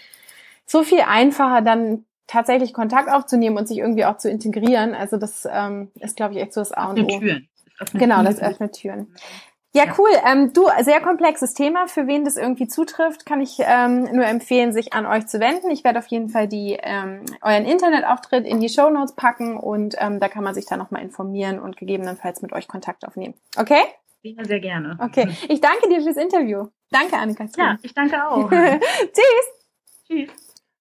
so 0.65 0.83
viel 0.83 1.01
einfacher, 1.01 1.61
dann 1.61 2.05
tatsächlich 2.27 2.73
Kontakt 2.73 3.09
aufzunehmen 3.09 3.57
und 3.57 3.67
sich 3.67 3.79
irgendwie 3.79 4.05
auch 4.05 4.17
zu 4.17 4.29
integrieren. 4.29 4.95
Also 4.95 5.17
das 5.17 5.47
ähm, 5.51 5.91
ist, 5.99 6.15
glaube 6.15 6.33
ich, 6.33 6.41
echt 6.41 6.53
so 6.53 6.61
das 6.61 6.71
A 6.71 6.89
und 6.89 7.01
O. 7.01 7.19
Türen. 7.19 7.47
Genau, 7.93 8.23
das 8.23 8.39
öffnet 8.39 8.73
Türen. 8.73 9.07
Ja, 9.73 9.85
cool. 9.97 10.09
Ähm, 10.25 10.51
du, 10.51 10.67
sehr 10.81 10.99
komplexes 10.99 11.53
Thema. 11.53 11.87
Für 11.87 12.05
wen 12.05 12.25
das 12.25 12.35
irgendwie 12.35 12.67
zutrifft, 12.67 13.25
kann 13.25 13.39
ich 13.39 13.57
ähm, 13.59 14.03
nur 14.11 14.25
empfehlen, 14.25 14.73
sich 14.73 14.91
an 14.91 15.05
euch 15.05 15.27
zu 15.27 15.39
wenden. 15.39 15.71
Ich 15.71 15.85
werde 15.85 15.99
auf 15.99 16.07
jeden 16.07 16.27
Fall 16.27 16.49
die 16.49 16.77
ähm, 16.81 17.23
euren 17.41 17.65
Internetauftritt 17.65 18.45
in 18.45 18.59
die 18.59 18.67
Show 18.67 18.89
Notes 18.89 19.15
packen 19.15 19.57
und 19.57 19.95
ähm, 19.99 20.19
da 20.19 20.27
kann 20.27 20.43
man 20.43 20.53
sich 20.53 20.65
dann 20.65 20.79
nochmal 20.79 21.01
informieren 21.01 21.59
und 21.59 21.77
gegebenenfalls 21.77 22.41
mit 22.41 22.51
euch 22.51 22.67
Kontakt 22.67 23.07
aufnehmen. 23.07 23.33
Okay? 23.57 23.81
Ja, 24.23 24.43
sehr 24.43 24.59
gerne. 24.59 24.97
Okay. 24.99 25.29
Ich 25.47 25.61
danke 25.61 25.87
dir 25.87 26.01
fürs 26.01 26.17
Interview. 26.17 26.67
Danke, 26.91 27.17
Annika. 27.17 27.45
Ja, 27.57 27.77
ich 27.81 27.93
danke 27.93 28.27
auch. 28.27 28.49
Tschüss. 28.51 30.05
Tschüss. 30.05 30.29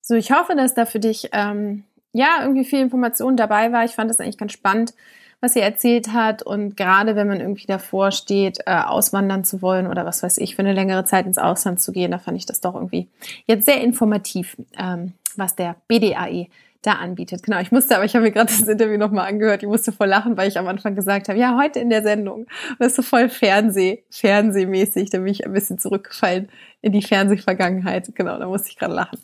So, 0.01 0.17
ich 0.17 0.33
hoffe, 0.33 0.57
dass 0.57 0.75
da 0.75 0.85
für 0.85 0.99
dich 0.99 1.31
ähm, 1.33 1.85
ja 2.13 2.41
irgendwie 2.41 2.65
viel 2.65 2.81
Information 2.81 3.37
dabei 3.37 3.71
war. 3.71 3.85
Ich 3.85 3.93
fand 3.93 4.11
das 4.11 4.19
eigentlich 4.19 4.37
ganz 4.37 4.53
spannend 4.53 4.95
was 5.41 5.55
sie 5.55 5.61
erzählt 5.61 6.13
hat. 6.13 6.43
Und 6.43 6.77
gerade 6.77 7.17
wenn 7.17 7.29
man 7.29 7.41
irgendwie 7.41 7.67
davor 7.67 8.13
steht, 8.13 8.59
äh, 8.67 8.73
auswandern 8.73 9.45
zu 9.45 9.63
wollen 9.63 9.87
oder 9.87 10.05
was 10.05 10.23
weiß 10.23 10.39
ich, 10.39 10.57
für 10.57 10.63
eine 10.63 10.73
längere 10.73 11.05
Zeit 11.05 11.27
ins 11.27 11.39
Ausland 11.39 11.81
zu 11.81 11.93
gehen, 11.93 12.11
da 12.11 12.19
fand 12.19 12.37
ich 12.37 12.47
das 12.47 12.61
doch 12.61 12.75
irgendwie 12.75 13.09
jetzt 13.47 13.67
sehr 13.67 13.81
informativ, 13.81 14.57
ähm, 14.79 15.13
was 15.37 15.57
der 15.57 15.77
BDAE 15.89 16.49
da 16.83 16.93
anbietet. 16.93 17.43
Genau, 17.43 17.61
ich 17.61 17.73
musste, 17.73 17.95
aber 17.95 18.05
ich 18.05 18.15
habe 18.15 18.25
mir 18.25 18.33
gerade 18.33 18.51
das 18.51 18.67
Interview 18.67 18.97
nochmal 18.97 19.29
angehört, 19.29 19.63
ich 19.63 19.69
musste 19.69 19.93
voll 19.93 20.09
lachen, 20.09 20.37
weil 20.37 20.49
ich 20.49 20.59
am 20.59 20.67
Anfang 20.67 20.95
gesagt 20.95 21.29
habe, 21.29 21.39
ja, 21.39 21.59
heute 21.59 21.79
in 21.79 21.91
der 21.91 22.03
Sendung, 22.03 22.47
das 22.79 22.89
ist 22.89 22.97
so 22.97 23.03
voll 23.03 23.29
Fernseh, 23.29 24.05
Fernsehmäßig, 24.11 25.11
da 25.11 25.19
bin 25.19 25.29
ich 25.29 25.45
ein 25.45 25.53
bisschen 25.53 25.79
zurückgefallen 25.79 26.49
in 26.81 26.93
die 26.93 27.03
Fernsehvergangenheit. 27.03 28.11
Genau, 28.15 28.39
da 28.39 28.47
musste 28.47 28.71
ich 28.71 28.79
gerade 28.79 28.95
lachen. 28.95 29.19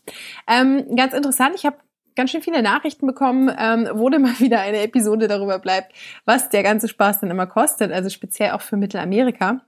Ähm, 0.47 0.97
ganz 0.97 1.15
interessant, 1.15 1.55
ich 1.57 1.65
habe 1.65 1.77
ganz 2.17 2.31
schön 2.31 2.43
viele 2.43 2.63
Nachrichten 2.63 3.07
bekommen, 3.07 3.55
ähm, 3.59 3.85
denn 3.85 4.23
mal 4.23 4.41
wieder 4.41 4.61
eine 4.61 4.81
Episode 4.83 5.29
darüber 5.29 5.59
bleibt, 5.59 5.93
was 6.25 6.49
der 6.49 6.63
ganze 6.63 6.89
Spaß 6.89 7.21
dann 7.21 7.31
immer 7.31 7.47
kostet, 7.47 7.93
also 7.93 8.09
speziell 8.09 8.51
auch 8.51 8.63
für 8.63 8.77
Mittelamerika. 8.77 9.61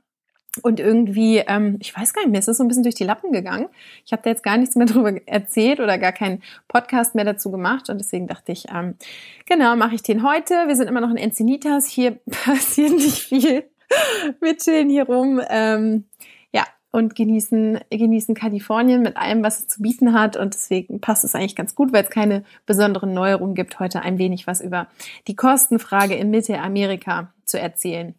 Und 0.62 0.80
irgendwie, 0.80 1.38
ähm, 1.38 1.76
ich 1.80 1.96
weiß 1.96 2.12
gar 2.12 2.22
nicht 2.22 2.30
mehr, 2.30 2.40
es 2.40 2.48
ist 2.48 2.56
so 2.56 2.64
ein 2.64 2.68
bisschen 2.68 2.82
durch 2.82 2.94
die 2.94 3.04
Lappen 3.04 3.32
gegangen. 3.32 3.68
Ich 4.04 4.12
habe 4.12 4.22
da 4.22 4.30
jetzt 4.30 4.42
gar 4.42 4.56
nichts 4.56 4.74
mehr 4.76 4.86
drüber 4.88 5.12
erzählt 5.26 5.78
oder 5.80 5.98
gar 5.98 6.12
keinen 6.12 6.42
Podcast 6.66 7.14
mehr 7.14 7.24
dazu 7.24 7.50
gemacht. 7.50 7.90
Und 7.90 7.98
deswegen 7.98 8.26
dachte 8.26 8.52
ich, 8.52 8.64
ähm, 8.74 8.96
genau, 9.46 9.76
mache 9.76 9.94
ich 9.94 10.02
den 10.02 10.22
heute. 10.28 10.54
Wir 10.66 10.74
sind 10.74 10.88
immer 10.88 11.00
noch 11.00 11.10
in 11.10 11.16
Encinitas. 11.16 11.86
Hier 11.86 12.12
passiert 12.44 12.92
nicht 12.92 13.18
viel. 13.18 13.64
wir 14.40 14.56
chillen 14.56 14.90
hier 14.90 15.04
rum. 15.04 15.40
Ähm, 15.48 16.04
und 16.90 17.14
genießen, 17.14 17.80
genießen 17.90 18.34
Kalifornien 18.34 19.02
mit 19.02 19.16
allem, 19.16 19.42
was 19.42 19.60
es 19.60 19.68
zu 19.68 19.82
bieten 19.82 20.14
hat. 20.14 20.36
Und 20.36 20.54
deswegen 20.54 21.00
passt 21.00 21.24
es 21.24 21.34
eigentlich 21.34 21.56
ganz 21.56 21.74
gut, 21.74 21.92
weil 21.92 22.04
es 22.04 22.10
keine 22.10 22.44
besonderen 22.66 23.12
Neuerungen 23.12 23.54
gibt, 23.54 23.78
heute 23.78 24.02
ein 24.02 24.18
wenig 24.18 24.46
was 24.46 24.60
über 24.60 24.88
die 25.26 25.36
Kostenfrage 25.36 26.14
in 26.14 26.30
Mittelamerika 26.30 27.32
zu 27.44 27.60
erzählen. 27.60 28.14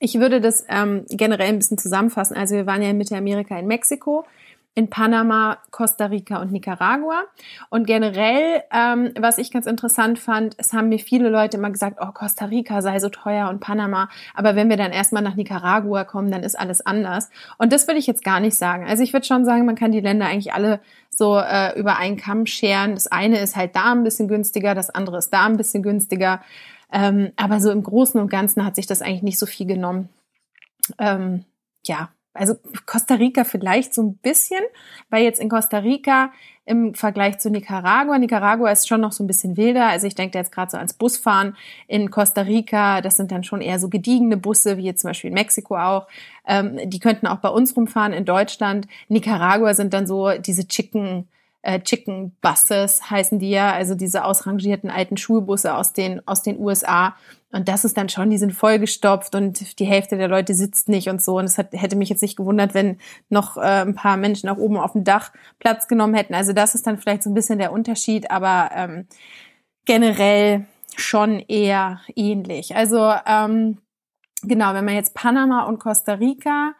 Ich 0.00 0.18
würde 0.18 0.40
das 0.40 0.64
ähm, 0.68 1.04
generell 1.10 1.48
ein 1.48 1.58
bisschen 1.58 1.78
zusammenfassen. 1.78 2.36
Also 2.36 2.56
wir 2.56 2.66
waren 2.66 2.82
ja 2.82 2.90
in 2.90 2.98
Mittelamerika 2.98 3.56
in 3.58 3.68
Mexiko 3.68 4.24
in 4.74 4.88
Panama, 4.88 5.58
Costa 5.70 6.06
Rica 6.06 6.40
und 6.40 6.50
Nicaragua. 6.50 7.24
Und 7.68 7.86
generell, 7.86 8.62
ähm, 8.72 9.12
was 9.18 9.36
ich 9.36 9.50
ganz 9.50 9.66
interessant 9.66 10.18
fand, 10.18 10.54
es 10.56 10.72
haben 10.72 10.88
mir 10.88 10.98
viele 10.98 11.28
Leute 11.28 11.58
immer 11.58 11.70
gesagt, 11.70 11.98
oh, 12.00 12.10
Costa 12.12 12.46
Rica 12.46 12.80
sei 12.80 12.98
so 12.98 13.10
teuer 13.10 13.50
und 13.50 13.60
Panama. 13.60 14.08
Aber 14.34 14.56
wenn 14.56 14.70
wir 14.70 14.78
dann 14.78 14.92
erstmal 14.92 15.22
nach 15.22 15.34
Nicaragua 15.34 16.04
kommen, 16.04 16.30
dann 16.30 16.42
ist 16.42 16.58
alles 16.58 16.84
anders. 16.84 17.28
Und 17.58 17.72
das 17.72 17.86
würde 17.86 17.98
ich 17.98 18.06
jetzt 18.06 18.24
gar 18.24 18.40
nicht 18.40 18.56
sagen. 18.56 18.86
Also 18.88 19.02
ich 19.02 19.12
würde 19.12 19.26
schon 19.26 19.44
sagen, 19.44 19.66
man 19.66 19.76
kann 19.76 19.92
die 19.92 20.00
Länder 20.00 20.26
eigentlich 20.26 20.54
alle 20.54 20.80
so 21.10 21.36
äh, 21.36 21.78
über 21.78 21.98
einen 21.98 22.16
Kamm 22.16 22.46
scheren. 22.46 22.94
Das 22.94 23.06
eine 23.06 23.40
ist 23.40 23.56
halt 23.56 23.76
da 23.76 23.92
ein 23.92 24.04
bisschen 24.04 24.26
günstiger, 24.26 24.74
das 24.74 24.88
andere 24.88 25.18
ist 25.18 25.30
da 25.30 25.44
ein 25.44 25.58
bisschen 25.58 25.82
günstiger. 25.82 26.40
Ähm, 26.90 27.32
aber 27.36 27.60
so 27.60 27.70
im 27.70 27.82
Großen 27.82 28.18
und 28.18 28.30
Ganzen 28.30 28.64
hat 28.64 28.76
sich 28.76 28.86
das 28.86 29.02
eigentlich 29.02 29.22
nicht 29.22 29.38
so 29.38 29.44
viel 29.44 29.66
genommen. 29.66 30.08
Ähm, 30.98 31.44
ja, 31.84 32.10
also 32.34 32.54
Costa 32.86 33.14
Rica 33.14 33.44
vielleicht 33.44 33.94
so 33.94 34.02
ein 34.02 34.16
bisschen, 34.16 34.60
weil 35.10 35.22
jetzt 35.22 35.40
in 35.40 35.48
Costa 35.48 35.78
Rica 35.78 36.32
im 36.64 36.94
Vergleich 36.94 37.38
zu 37.38 37.50
Nicaragua, 37.50 38.18
Nicaragua 38.18 38.70
ist 38.70 38.86
schon 38.86 39.00
noch 39.00 39.12
so 39.12 39.24
ein 39.24 39.26
bisschen 39.26 39.56
wilder. 39.56 39.88
Also 39.88 40.06
ich 40.06 40.14
denke 40.14 40.38
jetzt 40.38 40.52
gerade 40.52 40.70
so 40.70 40.76
ans 40.76 40.94
Busfahren 40.94 41.56
in 41.88 42.10
Costa 42.10 42.42
Rica, 42.42 43.00
das 43.00 43.16
sind 43.16 43.32
dann 43.32 43.42
schon 43.42 43.60
eher 43.60 43.78
so 43.78 43.88
gediegene 43.88 44.36
Busse, 44.36 44.76
wie 44.76 44.84
jetzt 44.84 45.00
zum 45.00 45.10
Beispiel 45.10 45.28
in 45.28 45.34
Mexiko 45.34 45.76
auch. 45.76 46.06
Ähm, 46.46 46.78
die 46.84 47.00
könnten 47.00 47.26
auch 47.26 47.38
bei 47.38 47.48
uns 47.48 47.76
rumfahren 47.76 48.12
in 48.12 48.24
Deutschland. 48.24 48.86
Nicaragua 49.08 49.74
sind 49.74 49.92
dann 49.92 50.06
so 50.06 50.30
diese 50.38 50.68
Chicken 50.68 51.26
äh, 51.62 51.80
Chicken 51.80 52.36
Buses 52.40 53.10
heißen 53.10 53.38
die 53.38 53.50
ja, 53.50 53.72
also 53.72 53.94
diese 53.94 54.24
ausrangierten 54.24 54.90
alten 54.90 55.16
Schulbusse 55.16 55.74
aus 55.74 55.92
den, 55.92 56.26
aus 56.26 56.42
den 56.42 56.58
USA. 56.58 57.16
Und 57.52 57.68
das 57.68 57.84
ist 57.84 57.96
dann 57.96 58.08
schon, 58.08 58.30
die 58.30 58.38
sind 58.38 58.52
vollgestopft 58.52 59.34
und 59.34 59.78
die 59.78 59.84
Hälfte 59.84 60.16
der 60.16 60.28
Leute 60.28 60.54
sitzt 60.54 60.88
nicht 60.88 61.08
und 61.08 61.22
so. 61.22 61.38
Und 61.38 61.44
es 61.44 61.58
hätte 61.58 61.96
mich 61.96 62.08
jetzt 62.08 62.22
nicht 62.22 62.36
gewundert, 62.36 62.74
wenn 62.74 62.98
noch 63.28 63.56
äh, 63.56 63.82
ein 63.82 63.94
paar 63.94 64.16
Menschen 64.16 64.46
nach 64.46 64.56
oben 64.56 64.76
auf 64.76 64.92
dem 64.92 65.04
Dach 65.04 65.32
Platz 65.58 65.86
genommen 65.86 66.14
hätten. 66.14 66.34
Also 66.34 66.52
das 66.52 66.74
ist 66.74 66.86
dann 66.86 66.98
vielleicht 66.98 67.22
so 67.22 67.30
ein 67.30 67.34
bisschen 67.34 67.58
der 67.58 67.72
Unterschied, 67.72 68.30
aber 68.30 68.70
ähm, 68.74 69.06
generell 69.84 70.66
schon 70.96 71.40
eher 71.40 72.00
ähnlich. 72.16 72.74
Also 72.74 73.12
ähm, 73.26 73.78
genau, 74.42 74.74
wenn 74.74 74.84
man 74.84 74.94
jetzt 74.94 75.14
Panama 75.14 75.64
und 75.64 75.78
Costa 75.78 76.14
Rica, 76.14 76.74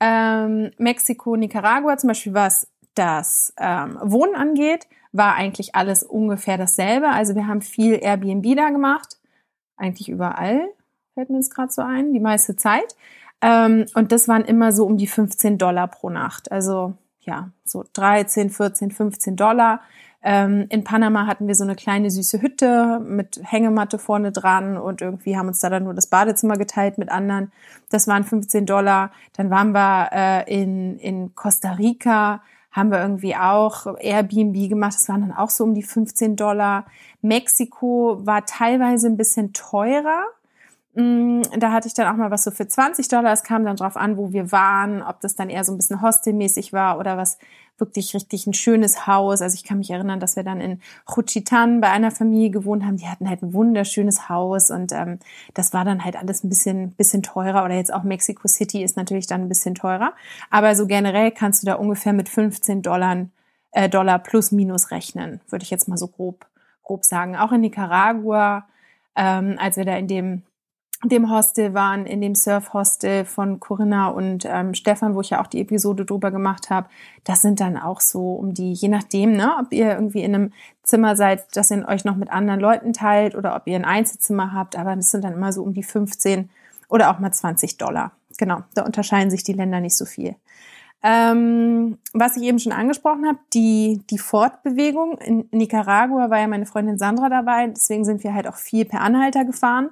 ähm, 0.00 0.70
Mexiko, 0.78 1.36
Nicaragua 1.36 1.96
zum 1.96 2.08
Beispiel 2.08 2.34
was 2.34 2.68
das 2.96 3.54
ähm, 3.58 3.98
Wohnen 4.02 4.34
angeht, 4.34 4.86
war 5.12 5.34
eigentlich 5.34 5.74
alles 5.74 6.02
ungefähr 6.02 6.58
dasselbe. 6.58 7.08
Also 7.08 7.34
wir 7.34 7.46
haben 7.46 7.62
viel 7.62 7.98
Airbnb 8.02 8.56
da 8.56 8.70
gemacht, 8.70 9.18
eigentlich 9.76 10.08
überall, 10.08 10.68
fällt 11.14 11.30
mir 11.30 11.36
jetzt 11.36 11.54
gerade 11.54 11.72
so 11.72 11.82
ein, 11.82 12.12
die 12.12 12.20
meiste 12.20 12.56
Zeit. 12.56 12.96
Ähm, 13.40 13.86
und 13.94 14.12
das 14.12 14.28
waren 14.28 14.44
immer 14.44 14.72
so 14.72 14.84
um 14.84 14.96
die 14.96 15.06
15 15.06 15.58
Dollar 15.58 15.88
pro 15.88 16.10
Nacht. 16.10 16.50
Also 16.50 16.94
ja, 17.20 17.50
so 17.64 17.84
13, 17.92 18.50
14, 18.50 18.90
15 18.90 19.36
Dollar. 19.36 19.80
Ähm, 20.22 20.66
in 20.70 20.82
Panama 20.82 21.26
hatten 21.26 21.46
wir 21.46 21.54
so 21.54 21.64
eine 21.64 21.76
kleine 21.76 22.10
süße 22.10 22.40
Hütte 22.40 23.00
mit 23.00 23.40
Hängematte 23.44 23.98
vorne 23.98 24.32
dran 24.32 24.76
und 24.76 25.00
irgendwie 25.00 25.36
haben 25.36 25.48
uns 25.48 25.60
da 25.60 25.70
dann 25.70 25.84
nur 25.84 25.94
das 25.94 26.08
Badezimmer 26.08 26.56
geteilt 26.56 26.98
mit 26.98 27.10
anderen. 27.10 27.52
Das 27.90 28.08
waren 28.08 28.24
15 28.24 28.66
Dollar. 28.66 29.12
Dann 29.36 29.50
waren 29.50 29.72
wir 29.72 30.08
äh, 30.12 30.62
in, 30.62 30.98
in 30.98 31.34
Costa 31.34 31.72
Rica, 31.72 32.42
haben 32.76 32.90
wir 32.90 33.00
irgendwie 33.00 33.34
auch 33.34 33.98
Airbnb 33.98 34.68
gemacht. 34.68 34.94
Das 34.94 35.08
waren 35.08 35.22
dann 35.22 35.32
auch 35.32 35.48
so 35.48 35.64
um 35.64 35.74
die 35.74 35.82
15 35.82 36.36
Dollar. 36.36 36.84
Mexiko 37.22 38.20
war 38.24 38.44
teilweise 38.44 39.06
ein 39.06 39.16
bisschen 39.16 39.54
teurer. 39.54 40.24
Mm, 40.98 41.42
da 41.58 41.72
hatte 41.72 41.88
ich 41.88 41.94
dann 41.94 42.06
auch 42.08 42.16
mal 42.16 42.30
was 42.30 42.42
so 42.42 42.50
für 42.50 42.66
20 42.66 43.08
Dollar. 43.08 43.30
Es 43.30 43.42
kam 43.42 43.66
dann 43.66 43.76
drauf 43.76 43.98
an, 43.98 44.16
wo 44.16 44.32
wir 44.32 44.50
waren, 44.50 45.02
ob 45.02 45.20
das 45.20 45.36
dann 45.36 45.50
eher 45.50 45.62
so 45.62 45.72
ein 45.72 45.76
bisschen 45.76 46.00
hostelmäßig 46.00 46.72
war 46.72 46.98
oder 46.98 47.18
was 47.18 47.36
wirklich 47.76 48.14
richtig 48.14 48.46
ein 48.46 48.54
schönes 48.54 49.06
Haus. 49.06 49.42
Also 49.42 49.56
ich 49.56 49.64
kann 49.64 49.76
mich 49.76 49.90
erinnern, 49.90 50.20
dass 50.20 50.36
wir 50.36 50.42
dann 50.42 50.58
in 50.58 50.80
Juchitan 51.06 51.82
bei 51.82 51.90
einer 51.90 52.10
Familie 52.10 52.48
gewohnt 52.48 52.82
haben. 52.82 52.96
Die 52.96 53.08
hatten 53.08 53.28
halt 53.28 53.42
ein 53.42 53.52
wunderschönes 53.52 54.30
Haus 54.30 54.70
und 54.70 54.92
ähm, 54.92 55.18
das 55.52 55.74
war 55.74 55.84
dann 55.84 56.02
halt 56.02 56.16
alles 56.16 56.42
ein 56.42 56.48
bisschen, 56.48 56.92
bisschen 56.92 57.22
teurer. 57.22 57.66
Oder 57.66 57.74
jetzt 57.74 57.92
auch 57.92 58.02
Mexico 58.02 58.48
City 58.48 58.82
ist 58.82 58.96
natürlich 58.96 59.26
dann 59.26 59.42
ein 59.42 59.48
bisschen 59.50 59.74
teurer. 59.74 60.14
Aber 60.48 60.74
so 60.74 60.86
generell 60.86 61.30
kannst 61.30 61.62
du 61.62 61.66
da 61.66 61.74
ungefähr 61.74 62.14
mit 62.14 62.30
15 62.30 62.80
Dollar, 62.80 63.26
äh, 63.72 63.90
Dollar 63.90 64.18
plus 64.18 64.50
minus 64.50 64.90
rechnen, 64.90 65.42
würde 65.50 65.64
ich 65.64 65.70
jetzt 65.70 65.88
mal 65.88 65.98
so 65.98 66.08
grob, 66.08 66.46
grob 66.82 67.04
sagen. 67.04 67.36
Auch 67.36 67.52
in 67.52 67.60
Nicaragua, 67.60 68.66
ähm, 69.14 69.56
als 69.58 69.76
wir 69.76 69.84
da 69.84 69.94
in 69.98 70.08
dem 70.08 70.42
dem 71.04 71.30
Hostel 71.30 71.74
waren, 71.74 72.06
in 72.06 72.20
dem 72.20 72.34
Surf-Hostel 72.34 73.24
von 73.24 73.60
Corinna 73.60 74.08
und 74.08 74.44
ähm, 74.46 74.74
Stefan, 74.74 75.14
wo 75.14 75.20
ich 75.20 75.30
ja 75.30 75.42
auch 75.42 75.46
die 75.46 75.60
Episode 75.60 76.04
drüber 76.04 76.30
gemacht 76.30 76.70
habe. 76.70 76.88
Das 77.24 77.42
sind 77.42 77.60
dann 77.60 77.76
auch 77.76 78.00
so 78.00 78.32
um 78.32 78.54
die, 78.54 78.72
je 78.72 78.88
nachdem, 78.88 79.32
ne, 79.36 79.56
ob 79.60 79.72
ihr 79.72 79.92
irgendwie 79.92 80.22
in 80.22 80.34
einem 80.34 80.52
Zimmer 80.82 81.14
seid, 81.16 81.44
das 81.54 81.70
ihr 81.70 81.86
euch 81.86 82.04
noch 82.04 82.16
mit 82.16 82.30
anderen 82.30 82.60
Leuten 82.60 82.92
teilt 82.92 83.34
oder 83.34 83.54
ob 83.56 83.66
ihr 83.66 83.76
ein 83.76 83.84
Einzelzimmer 83.84 84.52
habt, 84.52 84.76
aber 84.76 84.96
das 84.96 85.10
sind 85.10 85.24
dann 85.24 85.34
immer 85.34 85.52
so 85.52 85.62
um 85.62 85.74
die 85.74 85.82
15 85.82 86.48
oder 86.88 87.10
auch 87.10 87.18
mal 87.18 87.32
20 87.32 87.76
Dollar. 87.76 88.12
Genau, 88.38 88.62
da 88.74 88.82
unterscheiden 88.82 89.30
sich 89.30 89.44
die 89.44 89.52
Länder 89.52 89.80
nicht 89.80 89.96
so 89.96 90.04
viel. 90.04 90.36
Ähm, 91.02 91.98
was 92.14 92.36
ich 92.36 92.42
eben 92.44 92.58
schon 92.58 92.72
angesprochen 92.72 93.26
habe, 93.26 93.38
die, 93.52 94.02
die 94.10 94.18
Fortbewegung. 94.18 95.18
In 95.18 95.48
Nicaragua 95.52 96.30
war 96.30 96.40
ja 96.40 96.46
meine 96.48 96.66
Freundin 96.66 96.98
Sandra 96.98 97.28
dabei, 97.28 97.66
deswegen 97.68 98.04
sind 98.04 98.24
wir 98.24 98.34
halt 98.34 98.48
auch 98.48 98.56
viel 98.56 98.84
per 98.84 99.02
Anhalter 99.02 99.44
gefahren. 99.44 99.90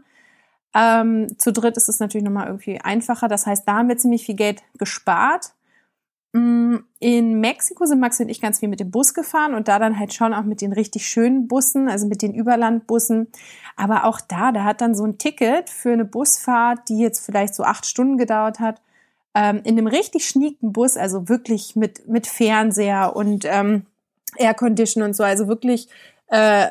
Ähm, 0.74 1.38
zu 1.38 1.52
dritt 1.52 1.76
ist 1.76 1.88
es 1.88 2.00
natürlich 2.00 2.24
nochmal 2.24 2.48
irgendwie 2.48 2.80
einfacher. 2.80 3.28
Das 3.28 3.46
heißt, 3.46 3.66
da 3.66 3.74
haben 3.74 3.88
wir 3.88 3.96
ziemlich 3.96 4.26
viel 4.26 4.34
Geld 4.34 4.62
gespart. 4.76 5.52
Mm, 6.32 6.78
in 6.98 7.38
Mexiko 7.40 7.86
sind 7.86 8.00
Max 8.00 8.18
und 8.18 8.28
ich 8.28 8.40
ganz 8.40 8.58
viel 8.58 8.68
mit 8.68 8.80
dem 8.80 8.90
Bus 8.90 9.14
gefahren 9.14 9.54
und 9.54 9.68
da 9.68 9.78
dann 9.78 9.98
halt 9.98 10.12
schon 10.12 10.34
auch 10.34 10.42
mit 10.42 10.60
den 10.60 10.72
richtig 10.72 11.06
schönen 11.06 11.46
Bussen, 11.46 11.88
also 11.88 12.08
mit 12.08 12.22
den 12.22 12.34
Überlandbussen. 12.34 13.28
Aber 13.76 14.04
auch 14.04 14.20
da, 14.20 14.50
da 14.50 14.64
hat 14.64 14.80
dann 14.80 14.96
so 14.96 15.04
ein 15.04 15.16
Ticket 15.16 15.70
für 15.70 15.92
eine 15.92 16.04
Busfahrt, 16.04 16.88
die 16.88 16.98
jetzt 16.98 17.24
vielleicht 17.24 17.54
so 17.54 17.62
acht 17.62 17.86
Stunden 17.86 18.18
gedauert 18.18 18.58
hat, 18.58 18.80
ähm, 19.34 19.60
in 19.62 19.78
einem 19.78 19.86
richtig 19.86 20.26
schnieken 20.26 20.72
Bus, 20.72 20.96
also 20.96 21.28
wirklich 21.28 21.76
mit, 21.76 22.08
mit 22.08 22.26
Fernseher 22.26 23.14
und 23.14 23.44
ähm, 23.44 23.86
Aircondition 24.36 25.04
und 25.04 25.14
so, 25.14 25.22
also 25.22 25.46
wirklich 25.46 25.88
äh, 26.28 26.68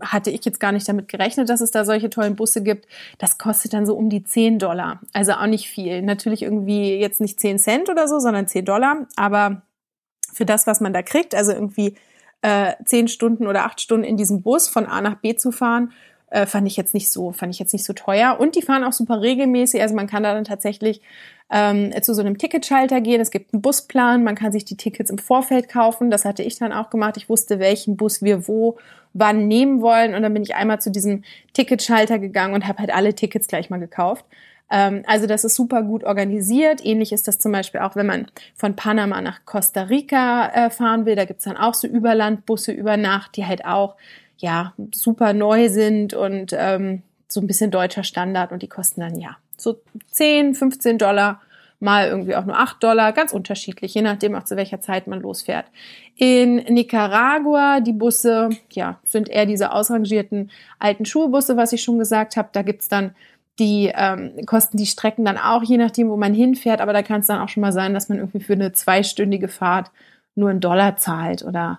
hatte 0.00 0.30
ich 0.30 0.44
jetzt 0.44 0.60
gar 0.60 0.72
nicht 0.72 0.88
damit 0.88 1.08
gerechnet, 1.08 1.48
dass 1.48 1.60
es 1.60 1.70
da 1.70 1.84
solche 1.84 2.10
tollen 2.10 2.36
Busse 2.36 2.62
gibt. 2.62 2.86
Das 3.18 3.38
kostet 3.38 3.72
dann 3.72 3.86
so 3.86 3.96
um 3.96 4.08
die 4.08 4.24
10 4.24 4.58
Dollar. 4.58 5.00
Also 5.12 5.32
auch 5.32 5.46
nicht 5.46 5.68
viel. 5.68 6.02
Natürlich 6.02 6.42
irgendwie 6.42 6.96
jetzt 6.96 7.20
nicht 7.20 7.40
10 7.40 7.58
Cent 7.58 7.90
oder 7.90 8.06
so, 8.06 8.18
sondern 8.18 8.46
10 8.46 8.64
Dollar. 8.64 9.06
Aber 9.16 9.62
für 10.32 10.44
das, 10.44 10.66
was 10.66 10.80
man 10.80 10.92
da 10.92 11.02
kriegt, 11.02 11.34
also 11.34 11.52
irgendwie 11.52 11.96
äh, 12.42 12.74
10 12.84 13.08
Stunden 13.08 13.46
oder 13.46 13.64
8 13.64 13.80
Stunden 13.80 14.04
in 14.04 14.16
diesem 14.16 14.42
Bus 14.42 14.68
von 14.68 14.86
A 14.86 15.00
nach 15.00 15.16
B 15.16 15.34
zu 15.34 15.50
fahren, 15.50 15.92
äh, 16.34 16.46
fand 16.46 16.66
ich 16.66 16.76
jetzt 16.76 16.94
nicht 16.94 17.10
so, 17.10 17.30
fand 17.30 17.54
ich 17.54 17.60
jetzt 17.60 17.72
nicht 17.72 17.84
so 17.84 17.92
teuer. 17.92 18.36
Und 18.40 18.56
die 18.56 18.62
fahren 18.62 18.82
auch 18.82 18.92
super 18.92 19.22
regelmäßig. 19.22 19.80
Also 19.80 19.94
man 19.94 20.08
kann 20.08 20.24
da 20.24 20.34
dann 20.34 20.44
tatsächlich 20.44 21.00
ähm, 21.48 21.92
zu 22.02 22.12
so 22.12 22.22
einem 22.22 22.38
Ticketschalter 22.38 23.00
gehen. 23.00 23.20
Es 23.20 23.30
gibt 23.30 23.54
einen 23.54 23.62
Busplan, 23.62 24.24
man 24.24 24.34
kann 24.34 24.50
sich 24.50 24.64
die 24.64 24.76
Tickets 24.76 25.10
im 25.10 25.18
Vorfeld 25.18 25.68
kaufen. 25.68 26.10
Das 26.10 26.24
hatte 26.24 26.42
ich 26.42 26.58
dann 26.58 26.72
auch 26.72 26.90
gemacht. 26.90 27.16
Ich 27.16 27.28
wusste, 27.28 27.60
welchen 27.60 27.96
Bus 27.96 28.20
wir 28.20 28.48
wo 28.48 28.76
wann 29.12 29.46
nehmen 29.46 29.80
wollen. 29.80 30.12
Und 30.14 30.22
dann 30.22 30.34
bin 30.34 30.42
ich 30.42 30.56
einmal 30.56 30.80
zu 30.80 30.90
diesem 30.90 31.22
Ticketschalter 31.52 32.18
gegangen 32.18 32.52
und 32.52 32.66
habe 32.66 32.80
halt 32.80 32.92
alle 32.92 33.14
Tickets 33.14 33.46
gleich 33.46 33.70
mal 33.70 33.78
gekauft. 33.78 34.24
Ähm, 34.70 35.04
also 35.06 35.28
das 35.28 35.44
ist 35.44 35.54
super 35.54 35.84
gut 35.84 36.02
organisiert. 36.02 36.84
Ähnlich 36.84 37.12
ist 37.12 37.28
das 37.28 37.38
zum 37.38 37.52
Beispiel 37.52 37.80
auch, 37.80 37.94
wenn 37.94 38.06
man 38.06 38.26
von 38.56 38.74
Panama 38.74 39.20
nach 39.20 39.44
Costa 39.44 39.82
Rica 39.82 40.48
äh, 40.48 40.70
fahren 40.70 41.06
will. 41.06 41.14
Da 41.14 41.26
gibt's 41.26 41.44
dann 41.44 41.56
auch 41.56 41.74
so 41.74 41.86
Überlandbusse 41.86 42.72
über 42.72 42.96
Nacht, 42.96 43.36
die 43.36 43.46
halt 43.46 43.64
auch 43.64 43.94
ja 44.44 44.74
super 44.92 45.32
neu 45.32 45.68
sind 45.68 46.14
und 46.14 46.54
ähm, 46.56 47.02
so 47.26 47.40
ein 47.40 47.46
bisschen 47.46 47.70
deutscher 47.70 48.04
Standard 48.04 48.52
und 48.52 48.62
die 48.62 48.68
kosten 48.68 49.00
dann 49.00 49.18
ja 49.18 49.36
so 49.56 49.80
10, 50.10 50.54
15 50.54 50.98
Dollar, 50.98 51.40
mal 51.80 52.08
irgendwie 52.08 52.36
auch 52.36 52.44
nur 52.44 52.58
8 52.58 52.82
Dollar, 52.82 53.12
ganz 53.12 53.32
unterschiedlich, 53.32 53.94
je 53.94 54.02
nachdem 54.02 54.34
auch 54.34 54.44
zu 54.44 54.56
welcher 54.56 54.80
Zeit 54.80 55.06
man 55.06 55.20
losfährt. 55.20 55.66
In 56.16 56.56
Nicaragua, 56.56 57.80
die 57.80 57.92
Busse, 57.92 58.50
ja, 58.70 59.00
sind 59.04 59.28
eher 59.28 59.46
diese 59.46 59.72
ausrangierten 59.72 60.50
alten 60.78 61.04
Schulbusse, 61.04 61.56
was 61.56 61.72
ich 61.72 61.82
schon 61.82 61.98
gesagt 61.98 62.36
habe. 62.36 62.50
Da 62.52 62.62
gibt's 62.62 62.88
dann 62.88 63.14
die 63.58 63.92
ähm, 63.94 64.32
kosten 64.46 64.76
die 64.76 64.86
Strecken 64.86 65.24
dann 65.24 65.38
auch, 65.38 65.62
je 65.62 65.76
nachdem, 65.76 66.08
wo 66.08 66.16
man 66.16 66.34
hinfährt, 66.34 66.80
aber 66.80 66.92
da 66.92 67.02
kann 67.02 67.20
es 67.20 67.26
dann 67.26 67.40
auch 67.40 67.48
schon 67.48 67.60
mal 67.60 67.72
sein, 67.72 67.94
dass 67.94 68.08
man 68.08 68.18
irgendwie 68.18 68.40
für 68.40 68.54
eine 68.54 68.72
zweistündige 68.72 69.48
Fahrt 69.48 69.90
nur 70.34 70.50
einen 70.50 70.60
Dollar 70.60 70.96
zahlt 70.96 71.44
oder 71.44 71.78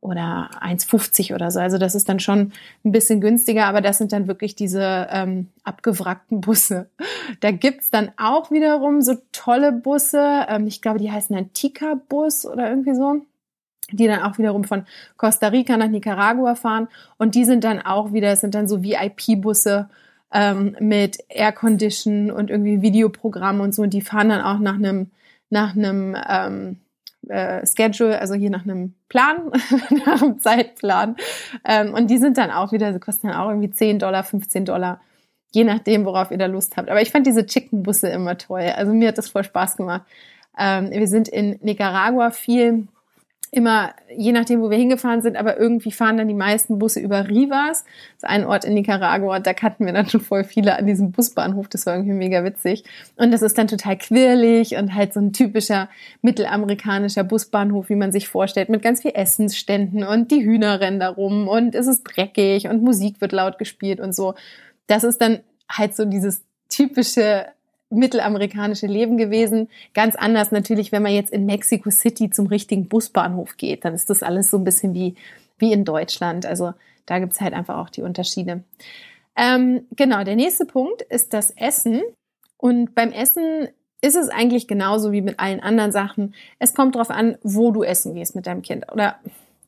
oder 0.00 0.50
1,50 0.60 1.34
oder 1.34 1.50
so. 1.50 1.60
Also 1.60 1.78
das 1.78 1.94
ist 1.94 2.08
dann 2.08 2.20
schon 2.20 2.52
ein 2.84 2.92
bisschen 2.92 3.20
günstiger, 3.20 3.66
aber 3.66 3.80
das 3.80 3.98
sind 3.98 4.12
dann 4.12 4.28
wirklich 4.28 4.54
diese 4.54 5.08
ähm, 5.10 5.48
abgewrackten 5.64 6.40
Busse. 6.40 6.88
Da 7.40 7.50
gibt's 7.50 7.90
dann 7.90 8.10
auch 8.16 8.50
wiederum 8.50 9.02
so 9.02 9.14
tolle 9.32 9.70
Busse. 9.70 10.46
Ähm, 10.48 10.66
ich 10.66 10.80
glaube, 10.80 10.98
die 10.98 11.12
heißen 11.12 11.36
dann 11.36 11.52
Tika-Bus 11.52 12.46
oder 12.46 12.70
irgendwie 12.70 12.94
so 12.94 13.20
die 13.90 14.06
dann 14.06 14.22
auch 14.22 14.38
wiederum 14.38 14.64
von 14.64 14.84
Costa 15.16 15.48
Rica 15.48 15.76
nach 15.76 15.88
Nicaragua 15.88 16.54
fahren. 16.54 16.88
Und 17.16 17.34
die 17.34 17.44
sind 17.44 17.64
dann 17.64 17.80
auch 17.80 18.12
wieder, 18.12 18.28
es 18.32 18.40
sind 18.40 18.54
dann 18.54 18.68
so 18.68 18.82
VIP-Busse 18.82 19.88
ähm, 20.32 20.76
mit 20.80 21.18
Aircondition 21.28 22.30
und 22.30 22.50
irgendwie 22.50 22.82
Videoprogramm 22.82 23.60
und 23.60 23.74
so. 23.74 23.82
Und 23.82 23.94
die 23.94 24.02
fahren 24.02 24.28
dann 24.28 24.42
auch 24.42 24.58
nach 24.58 24.74
einem, 24.74 25.10
nach 25.50 25.74
einem 25.74 26.16
ähm, 26.28 26.76
äh, 27.28 27.66
Schedule, 27.66 28.20
also 28.20 28.34
hier 28.34 28.50
nach 28.50 28.64
einem 28.64 28.94
Plan, 29.08 29.50
nach 30.06 30.22
einem 30.22 30.40
Zeitplan. 30.40 31.16
Ähm, 31.64 31.94
und 31.94 32.08
die 32.08 32.18
sind 32.18 32.38
dann 32.38 32.50
auch 32.50 32.72
wieder, 32.72 32.92
sie 32.92 33.00
kosten 33.00 33.28
dann 33.28 33.36
auch 33.36 33.48
irgendwie 33.48 33.70
10 33.70 33.98
Dollar, 33.98 34.24
15 34.24 34.64
Dollar, 34.64 35.00
je 35.52 35.64
nachdem, 35.64 36.04
worauf 36.04 36.30
ihr 36.30 36.38
da 36.38 36.46
Lust 36.46 36.76
habt. 36.76 36.90
Aber 36.90 37.00
ich 37.00 37.10
fand 37.10 37.26
diese 37.26 37.46
Chicken-Busse 37.46 38.08
immer 38.08 38.36
toll. 38.38 38.72
Also 38.76 38.92
mir 38.92 39.08
hat 39.08 39.18
das 39.18 39.28
voll 39.28 39.44
Spaß 39.44 39.76
gemacht. 39.76 40.02
Ähm, 40.58 40.90
wir 40.90 41.06
sind 41.06 41.28
in 41.28 41.58
Nicaragua 41.62 42.30
viel 42.30 42.88
immer, 43.50 43.94
je 44.14 44.32
nachdem, 44.32 44.60
wo 44.60 44.70
wir 44.70 44.76
hingefahren 44.76 45.22
sind, 45.22 45.36
aber 45.36 45.58
irgendwie 45.58 45.92
fahren 45.92 46.16
dann 46.16 46.28
die 46.28 46.34
meisten 46.34 46.78
Busse 46.78 47.00
über 47.00 47.28
Rivas. 47.28 47.84
Das 47.84 48.22
ist 48.22 48.24
ein 48.24 48.44
Ort 48.44 48.64
in 48.64 48.74
Nicaragua, 48.74 49.40
da 49.40 49.52
kannten 49.54 49.86
wir 49.86 49.92
dann 49.92 50.08
schon 50.08 50.20
voll 50.20 50.44
viele 50.44 50.78
an 50.78 50.86
diesem 50.86 51.12
Busbahnhof. 51.12 51.68
Das 51.68 51.86
war 51.86 51.94
irgendwie 51.94 52.14
mega 52.14 52.44
witzig. 52.44 52.84
Und 53.16 53.32
das 53.32 53.42
ist 53.42 53.56
dann 53.58 53.68
total 53.68 53.96
quirlig 53.96 54.76
und 54.76 54.94
halt 54.94 55.12
so 55.12 55.20
ein 55.20 55.32
typischer 55.32 55.88
mittelamerikanischer 56.22 57.24
Busbahnhof, 57.24 57.88
wie 57.88 57.96
man 57.96 58.12
sich 58.12 58.28
vorstellt, 58.28 58.68
mit 58.68 58.82
ganz 58.82 59.02
viel 59.02 59.12
Essensständen 59.14 60.04
und 60.04 60.30
die 60.30 60.44
Hühner 60.44 60.80
rennen 60.80 61.00
da 61.00 61.08
rum 61.08 61.48
und 61.48 61.74
es 61.74 61.86
ist 61.86 62.04
dreckig 62.04 62.68
und 62.68 62.82
Musik 62.82 63.20
wird 63.20 63.32
laut 63.32 63.58
gespielt 63.58 64.00
und 64.00 64.14
so. 64.14 64.34
Das 64.86 65.04
ist 65.04 65.20
dann 65.20 65.40
halt 65.70 65.94
so 65.96 66.04
dieses 66.04 66.44
typische 66.68 67.46
mittelamerikanische 67.90 68.86
Leben 68.86 69.16
gewesen. 69.16 69.68
Ganz 69.94 70.14
anders 70.14 70.50
natürlich, 70.50 70.92
wenn 70.92 71.02
man 71.02 71.12
jetzt 71.12 71.32
in 71.32 71.46
Mexico 71.46 71.90
City 71.90 72.30
zum 72.30 72.46
richtigen 72.46 72.88
Busbahnhof 72.88 73.56
geht, 73.56 73.84
dann 73.84 73.94
ist 73.94 74.10
das 74.10 74.22
alles 74.22 74.50
so 74.50 74.58
ein 74.58 74.64
bisschen 74.64 74.94
wie, 74.94 75.14
wie 75.58 75.72
in 75.72 75.84
Deutschland. 75.84 76.46
Also 76.46 76.74
da 77.06 77.18
gibt's 77.18 77.40
halt 77.40 77.54
einfach 77.54 77.78
auch 77.78 77.90
die 77.90 78.02
Unterschiede. 78.02 78.62
Ähm, 79.36 79.86
genau, 79.96 80.24
der 80.24 80.36
nächste 80.36 80.66
Punkt 80.66 81.02
ist 81.02 81.32
das 81.32 81.52
Essen. 81.52 82.02
Und 82.58 82.94
beim 82.94 83.12
Essen 83.12 83.68
ist 84.00 84.16
es 84.16 84.28
eigentlich 84.28 84.68
genauso 84.68 85.12
wie 85.12 85.22
mit 85.22 85.40
allen 85.40 85.60
anderen 85.60 85.92
Sachen. 85.92 86.34
Es 86.58 86.74
kommt 86.74 86.94
darauf 86.94 87.10
an, 87.10 87.38
wo 87.42 87.70
du 87.70 87.82
essen 87.82 88.14
gehst 88.14 88.36
mit 88.36 88.46
deinem 88.46 88.62
Kind. 88.62 88.92
Oder 88.92 89.18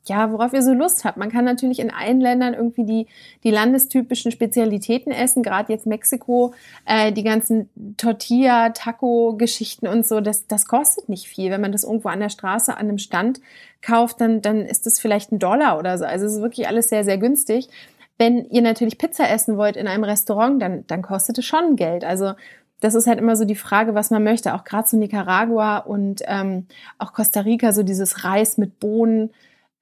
ja, 0.05 0.31
worauf 0.31 0.53
ihr 0.53 0.63
so 0.63 0.73
Lust 0.73 1.05
habt. 1.05 1.17
Man 1.17 1.31
kann 1.31 1.45
natürlich 1.45 1.79
in 1.79 1.91
allen 1.91 2.19
Ländern 2.19 2.53
irgendwie 2.53 2.85
die, 2.85 3.07
die 3.43 3.51
landestypischen 3.51 4.31
Spezialitäten 4.31 5.11
essen, 5.11 5.43
gerade 5.43 5.71
jetzt 5.71 5.85
Mexiko, 5.85 6.53
äh, 6.85 7.11
die 7.11 7.23
ganzen 7.23 7.69
Tortilla, 7.97 8.69
Taco-Geschichten 8.69 9.87
und 9.87 10.05
so, 10.05 10.19
das, 10.19 10.47
das 10.47 10.65
kostet 10.65 11.07
nicht 11.07 11.27
viel. 11.27 11.51
Wenn 11.51 11.61
man 11.61 11.71
das 11.71 11.83
irgendwo 11.83 12.09
an 12.09 12.19
der 12.19 12.29
Straße 12.29 12.73
an 12.73 12.89
einem 12.89 12.97
Stand 12.97 13.41
kauft, 13.81 14.21
dann, 14.21 14.41
dann 14.41 14.65
ist 14.65 14.85
das 14.87 14.99
vielleicht 14.99 15.31
ein 15.31 15.39
Dollar 15.39 15.77
oder 15.77 15.97
so. 15.97 16.05
Also 16.05 16.25
es 16.25 16.33
ist 16.33 16.41
wirklich 16.41 16.67
alles 16.67 16.89
sehr, 16.89 17.03
sehr 17.03 17.19
günstig. 17.19 17.69
Wenn 18.17 18.45
ihr 18.45 18.61
natürlich 18.61 18.97
Pizza 18.97 19.29
essen 19.29 19.57
wollt 19.57 19.77
in 19.77 19.87
einem 19.87 20.03
Restaurant, 20.03 20.61
dann, 20.61 20.85
dann 20.87 21.01
kostet 21.03 21.37
es 21.37 21.45
schon 21.45 21.75
Geld. 21.75 22.03
Also 22.03 22.33
das 22.79 22.95
ist 22.95 23.05
halt 23.05 23.19
immer 23.19 23.35
so 23.35 23.45
die 23.45 23.55
Frage, 23.55 23.93
was 23.93 24.09
man 24.09 24.23
möchte. 24.23 24.55
Auch 24.55 24.63
gerade 24.63 24.87
so 24.87 24.97
Nicaragua 24.97 25.77
und 25.77 26.23
ähm, 26.25 26.65
auch 26.97 27.13
Costa 27.13 27.41
Rica, 27.41 27.73
so 27.73 27.83
dieses 27.83 28.23
Reis 28.23 28.57
mit 28.57 28.79
Bohnen 28.79 29.31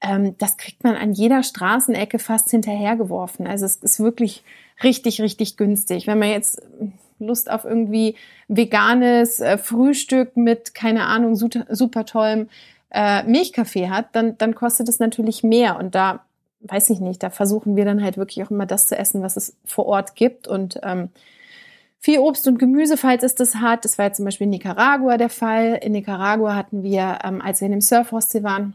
ähm, 0.01 0.38
das 0.38 0.58
kriegt 0.58 0.84
man 0.84 0.96
an 0.96 1.12
jeder 1.13 1.44
Straßenecke 1.44 2.20
fast 2.20 2.50
hinterhergeworfen. 2.50 3.48
Also 3.48 3.65
es 3.65 3.77
ist 3.77 4.00
wirklich 4.00 4.44
richtig, 4.84 5.22
richtig 5.22 5.58
günstig. 5.58 6.08
Wenn 6.08 6.20
man 6.20 6.29
jetzt 6.29 6.62
Lust 7.20 7.51
auf 7.51 7.65
irgendwie 7.65 8.15
veganes 8.48 9.39
äh, 9.39 9.58
Frühstück 9.58 10.38
mit, 10.38 10.74
keine 10.74 11.06
Ahnung, 11.06 11.36
super, 11.36 11.65
super 11.70 12.06
tollem 12.06 12.50
äh, 12.91 13.24
Milchkaffee 13.24 13.89
hat, 13.89 14.08
dann, 14.13 14.38
dann 14.38 14.56
kostet 14.56 14.88
es 14.89 15.00
natürlich 15.00 15.44
mehr. 15.44 15.77
Und 15.77 15.96
da, 15.96 16.24
weiß 16.62 16.89
ich 16.91 17.01
nicht, 17.01 17.22
da 17.22 17.29
versuchen 17.29 17.75
wir 17.75 17.86
dann 17.86 18.01
halt 18.01 18.18
wirklich 18.18 18.44
auch 18.44 18.51
immer 18.51 18.65
das 18.65 18.88
zu 18.88 18.98
essen, 18.98 19.22
was 19.22 19.36
es 19.36 19.56
vor 19.65 19.86
Ort 19.86 20.15
gibt. 20.15 20.48
Und 20.48 20.79
ähm, 20.84 21.10
viel 22.00 22.20
Obst 22.20 22.48
und 22.48 22.58
Gemüse, 22.58 22.96
falls 22.96 23.24
es 23.24 23.36
das 23.36 23.56
hat. 23.56 23.84
Das 23.84 23.98
war 23.98 24.06
jetzt 24.06 24.15
zum 24.15 24.25
Beispiel 24.25 24.46
in 24.46 24.51
Nicaragua 24.51 25.18
der 25.18 25.29
Fall. 25.29 25.77
In 25.82 25.91
Nicaragua 25.91 26.56
hatten 26.56 26.84
wir, 26.84 27.20
ähm, 27.24 27.41
als 27.41 27.60
wir 27.60 27.65
in 27.65 27.74
dem 27.74 27.82
Surfhostel 27.82 28.44
waren, 28.44 28.74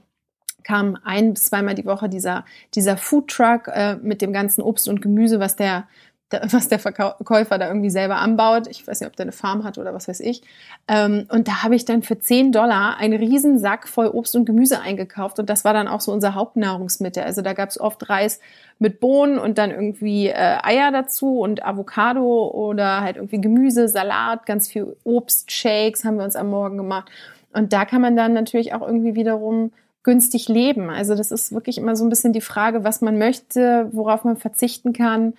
kam 0.64 0.99
ein 1.04 1.35
bis 1.35 1.44
zweimal 1.44 1.75
die 1.75 1.85
Woche 1.85 2.09
dieser, 2.09 2.44
dieser 2.75 2.97
Food 2.97 3.28
Truck 3.28 3.68
äh, 3.68 3.97
mit 3.97 4.23
dem 4.23 4.33
ganzen 4.33 4.62
Obst 4.62 4.88
und 4.88 5.00
Gemüse, 5.00 5.38
was 5.38 5.56
der, 5.56 5.87
der, 6.33 6.42
was 6.52 6.68
der 6.68 6.78
Verkäufer 6.78 7.59
da 7.59 7.68
irgendwie 7.68 7.90
selber 7.90 8.16
anbaut. 8.16 8.66
Ich 8.68 8.87
weiß 8.87 9.00
nicht, 9.00 9.09
ob 9.09 9.16
der 9.16 9.24
eine 9.24 9.33
Farm 9.33 9.64
hat 9.64 9.79
oder 9.79 9.94
was 9.94 10.09
weiß 10.09 10.20
ich. 10.20 10.42
Ähm, 10.88 11.27
und 11.29 11.46
da 11.48 11.62
habe 11.62 11.77
ich 11.77 11.85
dann 11.85 12.03
für 12.03 12.18
10 12.18 12.53
Dollar 12.53 12.96
einen 12.96 13.18
riesen 13.18 13.59
Sack 13.59 13.88
voll 13.88 14.09
Obst 14.09 14.35
und 14.35 14.44
Gemüse 14.46 14.81
eingekauft. 14.81 15.38
Und 15.38 15.48
das 15.50 15.64
war 15.64 15.72
dann 15.72 15.88
auch 15.88 16.00
so 16.00 16.12
unser 16.12 16.35
Hauptnahrungsmittel. 16.35 17.22
Also 17.22 17.42
da 17.42 17.53
gab 17.53 17.68
es 17.68 17.79
oft 17.79 18.09
Reis 18.09 18.40
mit 18.79 19.00
Bohnen 19.00 19.38
und 19.38 19.59
dann 19.59 19.70
irgendwie 19.70 20.29
äh, 20.29 20.59
Eier 20.62 20.90
dazu 20.90 21.40
und 21.40 21.64
Avocado 21.64 22.48
oder 22.48 23.03
halt 23.03 23.16
irgendwie 23.16 23.40
Gemüse, 23.40 23.88
Salat, 23.88 24.46
ganz 24.46 24.68
viel 24.68 24.96
Obst, 25.05 25.53
Shakes 25.53 26.05
haben 26.05 26.16
wir 26.16 26.24
uns 26.24 26.37
am 26.37 26.50
Morgen 26.50 26.77
gemacht. 26.77 27.11
Und 27.53 27.72
da 27.72 27.85
kann 27.85 28.03
man 28.03 28.16
dann 28.16 28.33
natürlich 28.33 28.74
auch 28.74 28.83
irgendwie 28.83 29.14
wiederum 29.14 29.70
günstig 30.05 30.49
leben. 30.49 30.90
Also 30.90 31.14
das 31.14 31.33
ist 31.33 31.53
wirklich 31.53 31.79
immer 31.79 31.97
so 31.97 32.05
ein 32.05 32.11
bisschen 32.11 32.33
die 32.33 32.40
Frage, 32.40 32.85
was 32.85 33.01
man 33.01 33.19
möchte, 33.19 33.88
worauf 33.93 34.25
man 34.25 34.37
verzichten 34.37 34.93
kann, 34.93 35.35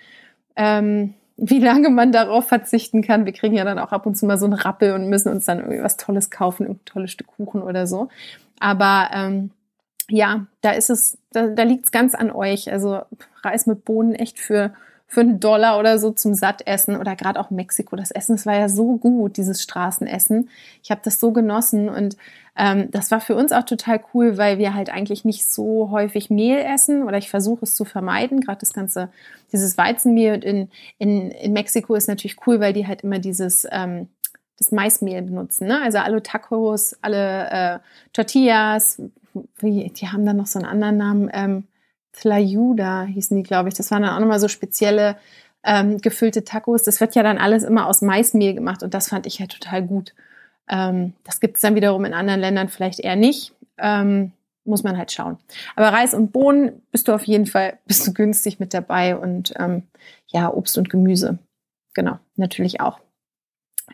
ähm, 0.56 1.14
wie 1.38 1.60
lange 1.60 1.90
man 1.90 2.12
darauf 2.12 2.48
verzichten 2.48 3.02
kann. 3.02 3.26
Wir 3.26 3.34
kriegen 3.34 3.56
ja 3.56 3.64
dann 3.64 3.80
auch 3.80 3.92
ab 3.92 4.06
und 4.06 4.16
zu 4.16 4.26
mal 4.26 4.38
so 4.38 4.46
einen 4.46 4.54
Rappel 4.54 4.94
und 4.94 5.10
müssen 5.10 5.32
uns 5.32 5.46
dann 5.46 5.60
irgendwie 5.60 5.84
was 5.84 5.98
Tolles 5.98 6.32
kaufen, 6.32 6.68
ein 6.68 6.80
tolles 6.86 7.12
Stück 7.12 7.28
Kuchen 7.28 7.62
oder 7.62 7.88
so. 7.88 8.10
Aber 8.60 9.10
ähm, 9.14 9.52
ja, 10.10 10.48
da 10.62 10.72
ist 10.72 10.90
es, 10.90 11.18
da, 11.32 11.48
da 11.48 11.64
liegt 11.64 11.86
es 11.86 11.92
ganz 11.92 12.16
an 12.16 12.32
euch. 12.32 12.72
Also 12.72 13.02
Reis 13.44 13.68
mit 13.68 13.86
Bohnen 13.86 14.14
echt 14.16 14.40
für 14.40 14.74
für 15.08 15.22
einen 15.22 15.40
Dollar 15.40 15.80
oder 15.80 16.00
so 16.00 16.12
zum 16.12 16.34
Sattessen 16.34 16.98
oder 16.98 17.16
gerade 17.16 17.40
auch 17.40 17.52
Mexiko. 17.52 17.96
Das 17.96 18.12
Essen, 18.12 18.36
das 18.36 18.46
war 18.46 18.56
ja 18.56 18.70
so 18.70 18.98
gut, 18.98 19.38
dieses 19.38 19.62
Straßenessen. 19.62 20.50
Ich 20.84 20.92
habe 20.92 21.02
das 21.04 21.20
so 21.20 21.32
genossen 21.32 21.90
und 21.90 22.18
ähm, 22.58 22.90
das 22.92 23.12
war 23.12 23.20
für 23.20 23.36
uns 23.36 23.52
auch 23.52 23.64
total 23.64 24.02
cool, 24.14 24.38
weil 24.38 24.58
wir 24.58 24.74
halt 24.74 24.90
eigentlich 24.90 25.26
nicht 25.26 25.50
so 25.50 25.92
häufig 25.92 26.30
Mehl 26.30 26.58
essen 26.58 27.04
oder 27.04 27.18
ich 27.18 27.30
versuche 27.30 27.64
es 27.64 27.76
zu 27.76 27.84
vermeiden. 27.86 28.40
Gerade 28.42 28.60
das 28.60 28.74
ganze, 28.74 29.10
dieses 29.52 29.78
Weizenmehl 29.78 30.36
und 30.36 30.46
in, 30.46 30.70
in, 30.98 31.32
in 31.32 31.54
Mexiko 31.54 31.96
ist 31.96 32.08
natürlich 32.08 32.38
cool, 32.48 32.60
weil 32.60 32.74
die 32.74 32.88
halt 32.88 33.02
immer 33.02 33.20
dieses 33.20 33.68
ähm, 33.72 34.08
das 34.58 34.72
Maismehl 34.72 35.22
benutzen. 35.22 35.68
Ne? 35.68 35.82
Also 35.82 35.98
alle 35.98 36.24
Tacos, 36.24 36.96
alle 37.02 37.50
äh, 37.50 37.80
Tortillas, 38.14 39.02
wie, 39.60 39.90
die 39.90 40.08
haben 40.08 40.26
dann 40.26 40.38
noch 40.38 40.48
so 40.48 40.60
einen 40.60 40.68
anderen 40.68 40.98
Namen. 40.98 41.30
Ähm, 41.34 41.68
Tlayuda 42.14 43.04
hießen 43.04 43.36
die, 43.36 43.44
glaube 43.44 43.68
ich. 43.68 43.76
Das 43.76 43.92
waren 43.92 44.04
dann 44.04 44.16
auch 44.16 44.20
nochmal 44.20 44.40
so 44.40 44.48
spezielle 44.48 45.18
ähm, 45.64 46.00
gefüllte 46.00 46.46
Tacos. 46.46 46.84
Das 46.84 47.02
wird 47.02 47.16
ja 47.16 47.24
dann 47.24 47.38
alles 47.38 47.64
immer 47.64 47.88
aus 47.88 48.02
Maismehl 48.02 48.54
gemacht 48.54 48.84
und 48.84 48.94
das 48.94 49.10
fand 49.10 49.26
ich 49.26 49.40
ja 49.40 49.48
total 49.48 49.84
gut. 49.84 50.14
Ähm, 50.70 51.14
das 51.24 51.40
gibt 51.40 51.56
es 51.56 51.62
dann 51.62 51.76
wiederum 51.76 52.06
in 52.06 52.14
anderen 52.14 52.42
Ländern 52.42 52.70
vielleicht 52.70 53.00
eher 53.00 53.16
nicht. 53.16 53.54
Ähm, 53.78 54.32
muss 54.66 54.84
man 54.84 54.98
halt 54.98 55.12
schauen. 55.12 55.38
Aber 55.76 55.90
Reis 55.90 56.14
und 56.14 56.32
Bohnen 56.32 56.82
bist 56.92 57.08
du 57.08 57.14
auf 57.14 57.24
jeden 57.24 57.46
Fall, 57.46 57.78
bist 57.86 58.06
du 58.06 58.14
günstig 58.14 58.60
mit 58.60 58.74
dabei 58.74 59.16
und 59.16 59.54
ähm, 59.58 59.84
ja, 60.28 60.52
Obst 60.52 60.78
und 60.78 60.90
Gemüse. 60.90 61.40
Genau, 61.94 62.20
natürlich 62.36 62.82
auch. 62.82 63.00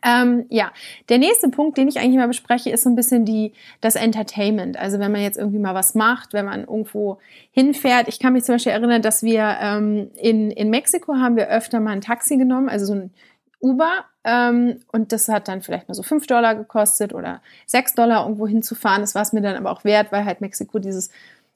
Ähm, 0.04 0.46
ja, 0.50 0.72
der 1.10 1.18
nächste 1.18 1.50
Punkt, 1.50 1.78
den 1.78 1.90
ich 1.90 2.00
eigentlich 2.00 2.16
mal 2.16 2.28
bespreche, 2.28 2.70
ist 2.70 2.84
so 2.84 2.90
ein 2.90 2.96
bisschen 2.96 3.26
die, 3.26 3.52
das 3.82 3.96
Entertainment. 3.96 4.78
Also 4.78 5.00
wenn 5.00 5.12
man 5.12 5.22
jetzt 5.22 5.38
irgendwie 5.38 5.60
mal 5.60 5.76
was 5.76 5.96
macht, 5.96 6.34
wenn 6.34 6.46
man 6.46 6.62
irgendwo 6.62 7.20
hinfährt. 7.52 8.08
Ich 8.08 8.20
kann 8.20 8.34
mich 8.34 8.46
zum 8.46 8.56
Beispiel 8.56 8.72
erinnern, 8.72 9.02
dass 9.02 9.22
wir 9.22 9.58
ähm, 9.62 10.10
in, 10.16 10.50
in 10.50 10.70
Mexiko 10.70 11.16
haben 11.16 11.36
wir 11.36 11.50
öfter 11.50 11.82
mal 11.82 11.92
ein 11.92 12.02
Taxi 12.02 12.38
genommen, 12.38 12.70
also 12.70 12.86
so 12.86 12.94
ein 12.94 13.12
Uber. 13.62 14.06
Ähm, 14.24 14.80
und 14.92 15.12
das 15.12 15.28
hat 15.28 15.48
dann 15.48 15.62
vielleicht 15.62 15.88
mal 15.88 15.96
so 15.96 16.04
fünf 16.04 16.28
Dollar 16.28 16.56
gekostet 16.56 17.14
oder 17.14 17.42
sechs 17.66 17.94
Dollar 17.94 18.24
irgendwo 18.24 18.48
hinzufahren. 18.48 19.02
Das 19.02 19.16
war 19.16 19.22
es 19.22 19.34
mir 19.34 19.42
dann 19.42 19.56
aber 19.56 19.72
auch 19.72 19.84
wert, 19.84 20.12
weil 20.12 20.26
halt 20.26 20.42
Mexiko 20.42 20.80
dieses 20.80 21.10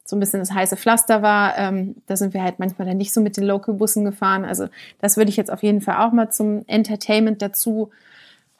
so 0.03 0.15
ein 0.15 0.19
bisschen 0.19 0.39
das 0.39 0.51
heiße 0.51 0.77
Pflaster 0.77 1.21
war. 1.21 1.57
Ähm, 1.57 1.95
da 2.05 2.15
sind 2.15 2.33
wir 2.33 2.43
halt 2.43 2.59
manchmal 2.59 2.87
dann 2.87 2.97
nicht 2.97 3.13
so 3.13 3.21
mit 3.21 3.37
den 3.37 3.43
Local-Bussen 3.43 4.05
gefahren. 4.05 4.45
Also 4.45 4.67
das 5.01 5.17
würde 5.17 5.29
ich 5.29 5.37
jetzt 5.37 5.51
auf 5.51 5.63
jeden 5.63 5.81
Fall 5.81 5.97
auch 5.97 6.11
mal 6.11 6.29
zum 6.29 6.63
Entertainment 6.67 7.41
dazu 7.41 7.91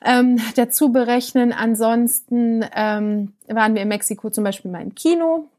ähm, 0.04 0.40
dazu 0.56 0.92
berechnen. 0.92 1.54
Ansonsten 1.54 2.66
ähm, 2.76 3.34
waren 3.48 3.76
wir 3.76 3.82
in 3.82 3.88
Mexiko 3.88 4.30
zum 4.30 4.44
Beispiel 4.44 4.72
mal 4.72 4.82
im 4.82 4.96
Kino. 4.96 5.50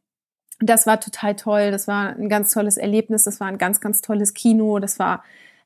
Das 0.61 0.87
war 0.87 1.01
total 1.01 1.37
toll. 1.37 1.71
Das 1.71 1.87
war 1.87 2.17
ein 2.17 2.29
ganz 2.29 2.53
tolles 2.53 2.77
Erlebnis. 2.77 3.25
Das 3.25 3.41
war 3.41 3.49
ein 3.49 3.59
ganz, 3.59 3.81
ganz 3.81 4.01
tolles 4.01 4.35
Kino. 4.35 4.79
Das 4.79 4.99
war 4.99 5.23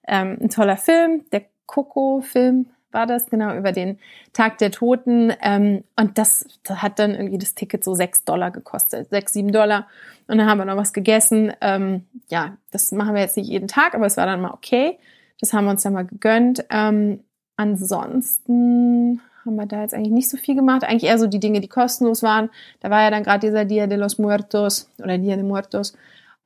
ähm, 0.09 0.39
ein 0.41 0.49
toller 0.49 0.77
Film, 0.77 1.25
der 1.31 1.43
Coco-Film. 1.71 2.67
war 2.93 3.07
das, 3.07 3.31
genau, 3.31 3.57
über 3.57 3.71
den 3.71 3.99
Tag 4.33 4.59
der 4.59 4.73
Toten. 4.73 5.33
Ähm, 5.41 5.85
und 5.97 6.19
das, 6.19 6.47
das 6.65 6.83
hat 6.83 6.99
dann 6.99 7.13
irgendwie 7.13 7.39
das 7.39 7.55
Ticket 7.55 7.85
so 7.85 7.95
sechs 7.95 8.25
Dollar 8.25 8.51
gekostet, 8.51 9.11
sechs, 9.11 9.33
sieben 9.33 9.53
Dollar. 9.53 9.87
Und 10.27 10.39
dann 10.39 10.49
haben 10.49 10.59
wir 10.59 10.65
noch 10.65 10.77
was 10.77 10.93
gegessen. 10.93 11.53
Ähm, 11.61 12.07
ja, 12.29 12.57
das 12.73 12.91
machen 12.91 13.15
wir 13.15 13.23
jetzt 13.23 13.37
nicht 13.37 13.49
jeden 13.49 13.69
Tag, 13.69 13.95
aber 13.95 14.07
es 14.07 14.17
war 14.17 14.27
dann 14.27 14.41
mal 14.41 14.53
okay. 14.53 14.99
Das 15.41 15.53
haben 15.53 15.65
wir 15.65 15.71
uns 15.71 15.83
dann 15.83 15.93
mal 15.93 16.05
gegönnt. 16.05 16.65
Ähm, 16.71 17.21
ansonsten 17.57 19.21
haben 19.45 19.57
wir 19.57 19.67
da 19.67 19.83
jetzt 19.83 19.95
eigentlich 19.95 20.13
nicht 20.13 20.29
so 20.29 20.37
viel 20.37 20.57
gemacht. 20.57 20.85
Eigentlich 20.85 21.09
eher 21.09 21.19
so 21.19 21.27
die 21.27 21.41
Dinge, 21.41 21.61
die 21.61 21.69
kostenlos 21.69 22.23
waren. 22.23 22.51
Da 22.81 22.91
war 22.91 23.03
ja 23.03 23.11
dann 23.11 23.23
gerade 23.23 23.47
dieser 23.47 23.65
Dia 23.65 23.87
de 23.87 23.99
los 23.99 24.19
Muertos 24.19 24.91
oder 24.99 25.17
Dia 25.17 25.37
de 25.37 25.45
Muertos. 25.45 25.95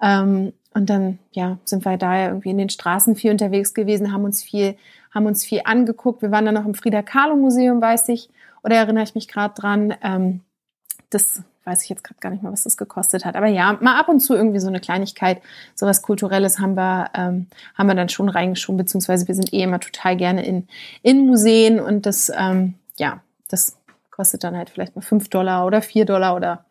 Ähm, 0.02 0.52
und 0.74 0.90
dann, 0.90 1.18
ja, 1.32 1.58
sind 1.64 1.84
wir 1.84 1.96
da 1.96 2.16
ja 2.16 2.28
irgendwie 2.28 2.50
in 2.50 2.58
den 2.58 2.68
Straßen 2.68 3.14
viel 3.14 3.30
unterwegs 3.30 3.74
gewesen, 3.74 4.12
haben 4.12 4.24
uns 4.24 4.42
viel, 4.42 4.76
haben 5.14 5.26
uns 5.26 5.44
viel 5.44 5.60
angeguckt. 5.64 6.22
Wir 6.22 6.30
waren 6.30 6.44
dann 6.44 6.54
noch 6.54 6.66
im 6.66 6.74
Frida 6.74 7.02
Kahlo 7.02 7.36
Museum, 7.36 7.80
weiß 7.80 8.08
ich, 8.08 8.28
oder 8.62 8.76
erinnere 8.76 9.04
ich 9.04 9.14
mich 9.14 9.28
gerade 9.28 9.54
dran. 9.54 9.94
Ähm, 10.02 10.40
das 11.10 11.42
weiß 11.64 11.82
ich 11.82 11.88
jetzt 11.88 12.04
gerade 12.04 12.20
gar 12.20 12.30
nicht 12.30 12.42
mehr, 12.42 12.52
was 12.52 12.64
das 12.64 12.76
gekostet 12.76 13.24
hat. 13.24 13.36
Aber 13.36 13.46
ja, 13.46 13.78
mal 13.80 13.98
ab 13.98 14.08
und 14.08 14.20
zu 14.20 14.34
irgendwie 14.34 14.60
so 14.60 14.68
eine 14.68 14.80
Kleinigkeit, 14.80 15.40
sowas 15.74 16.02
Kulturelles 16.02 16.58
haben 16.58 16.74
wir, 16.74 17.10
ähm, 17.14 17.46
haben 17.74 17.86
wir 17.86 17.94
dann 17.94 18.08
schon 18.08 18.28
reingeschoben, 18.28 18.76
beziehungsweise 18.76 19.26
wir 19.28 19.34
sind 19.34 19.52
eh 19.52 19.62
immer 19.62 19.80
total 19.80 20.16
gerne 20.16 20.44
in, 20.44 20.66
in 21.02 21.26
Museen 21.26 21.80
und 21.80 22.06
das, 22.06 22.30
ähm, 22.36 22.74
ja, 22.98 23.22
das 23.48 23.78
kostet 24.10 24.44
dann 24.44 24.56
halt 24.56 24.70
vielleicht 24.70 24.94
mal 24.94 25.02
fünf 25.02 25.28
Dollar 25.28 25.66
oder 25.66 25.80
vier 25.82 26.04
Dollar 26.04 26.36
oder 26.36 26.64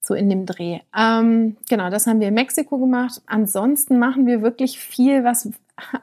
so 0.00 0.14
in 0.14 0.30
dem 0.30 0.46
Dreh. 0.46 0.80
Ähm, 0.96 1.56
genau, 1.68 1.90
das 1.90 2.06
haben 2.06 2.20
wir 2.20 2.28
in 2.28 2.34
Mexiko 2.34 2.78
gemacht. 2.78 3.20
Ansonsten 3.26 3.98
machen 3.98 4.26
wir 4.26 4.40
wirklich 4.40 4.78
viel, 4.78 5.24
was 5.24 5.50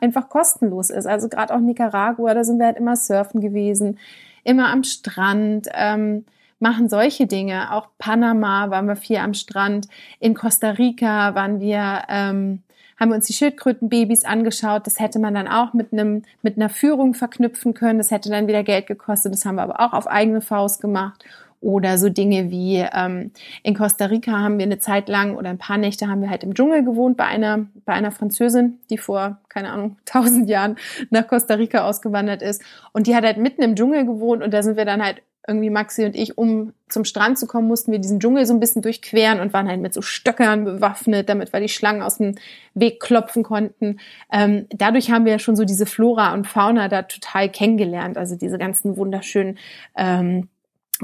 einfach 0.02 0.30
kostenlos 0.30 0.90
ist. 0.90 1.08
Also 1.08 1.30
gerade 1.30 1.54
auch 1.54 1.60
Nicaragua, 1.60 2.34
da 2.34 2.44
sind 2.44 2.60
wir 2.60 2.68
halt 2.68 2.78
immer 2.78 2.96
surfen 2.96 3.42
gewesen, 3.42 4.00
immer 4.44 4.72
am 4.72 4.84
Strand. 4.84 5.68
Ähm, 5.74 6.26
machen 6.60 6.90
solche 6.90 7.28
Dinge. 7.28 7.74
Auch 7.74 7.88
Panama 7.98 8.70
waren 8.70 8.88
wir 8.88 8.96
viel 8.96 9.18
am 9.18 9.34
Strand. 9.34 9.88
In 10.20 10.34
Costa 10.34 10.72
Rica 10.72 11.36
waren 11.36 11.60
wir, 11.60 12.04
ähm, 12.10 12.64
haben 13.00 13.10
wir 13.10 13.16
uns 13.16 13.28
die 13.28 13.34
Schildkrötenbabys 13.34 14.26
angeschaut. 14.26 14.88
Das 14.88 15.00
hätte 15.00 15.20
man 15.20 15.36
dann 15.36 15.48
auch 15.48 15.74
mit 15.74 15.94
einem, 15.94 16.24
mit 16.42 16.58
einer 16.58 16.70
Führung 16.70 17.14
verknüpfen 17.14 17.74
können. 17.74 18.00
Das 18.00 18.12
hätte 18.12 18.30
dann 18.30 18.48
wieder 18.48 18.64
Geld 18.64 18.88
gekostet. 18.88 19.34
Das 19.34 19.46
haben 19.46 19.56
wir 19.56 19.64
aber 19.64 19.80
auch 19.80 19.94
auf 19.94 20.08
eigene 20.08 20.42
Faust 20.42 20.82
gemacht. 20.82 21.24
Oder 21.60 21.98
so 21.98 22.10
Dinge 22.10 22.52
wie 22.52 22.86
ähm, 22.94 23.32
in 23.64 23.74
Costa 23.74 24.06
Rica 24.06 24.32
haben 24.32 24.60
wir 24.60 24.66
eine 24.66 24.78
Zeit 24.78 25.10
lang 25.10 25.36
oder 25.36 25.50
ein 25.50 25.58
paar 25.58 25.78
Nächte 25.78 26.08
haben 26.08 26.22
wir 26.22 26.30
halt 26.30 26.44
im 26.44 26.54
Dschungel 26.54 26.84
gewohnt 26.84 27.18
bei 27.18 27.26
einer, 27.26 27.66
bei 27.84 27.94
einer 27.94 28.12
Französin, 28.12 28.80
die 28.92 29.00
vor, 29.00 29.40
keine 29.50 29.72
Ahnung, 29.72 29.98
tausend 30.06 30.50
Jahren 30.50 30.76
nach 31.10 31.28
Costa 31.28 31.56
Rica 31.56 31.88
ausgewandert 31.88 32.42
ist. 32.44 32.62
Und 32.94 33.08
die 33.08 33.16
hat 33.16 33.24
halt 33.24 33.38
mitten 33.38 33.64
im 33.64 33.76
Dschungel 33.76 34.06
gewohnt 34.06 34.44
und 34.44 34.54
da 34.54 34.62
sind 34.62 34.78
wir 34.78 34.86
dann 34.86 35.04
halt 35.04 35.24
irgendwie 35.48 35.70
Maxi 35.70 36.04
und 36.04 36.16
ich, 36.16 36.38
um 36.38 36.74
zum 36.90 37.06
Strand 37.06 37.40
zu 37.40 37.48
kommen, 37.48 37.70
mussten 37.70 37.94
wir 37.94 38.00
diesen 38.00 38.20
Dschungel 38.20 38.46
so 38.46 38.54
ein 38.54 38.60
bisschen 38.60 38.82
durchqueren 38.82 39.40
und 39.40 39.54
waren 39.54 39.68
halt 39.68 39.80
mit 39.80 39.94
so 39.94 40.02
Stöckern 40.02 40.66
bewaffnet, 40.66 41.30
damit 41.30 41.54
wir 41.54 41.62
die 41.62 41.70
Schlangen 41.70 42.02
aus 42.02 42.18
dem 42.18 42.36
Weg 42.74 43.00
klopfen 43.00 43.44
konnten. 43.44 44.00
Ähm, 44.32 44.68
dadurch 44.70 45.10
haben 45.10 45.24
wir 45.24 45.32
ja 45.32 45.40
schon 45.40 45.56
so 45.56 45.64
diese 45.64 45.86
Flora 45.86 46.34
und 46.34 46.48
Fauna 46.48 46.90
da 46.90 47.04
total 47.04 47.50
kennengelernt, 47.50 48.18
also 48.18 48.36
diese 48.36 48.58
ganzen 48.58 48.98
wunderschönen 48.98 49.58
ähm, 49.96 50.50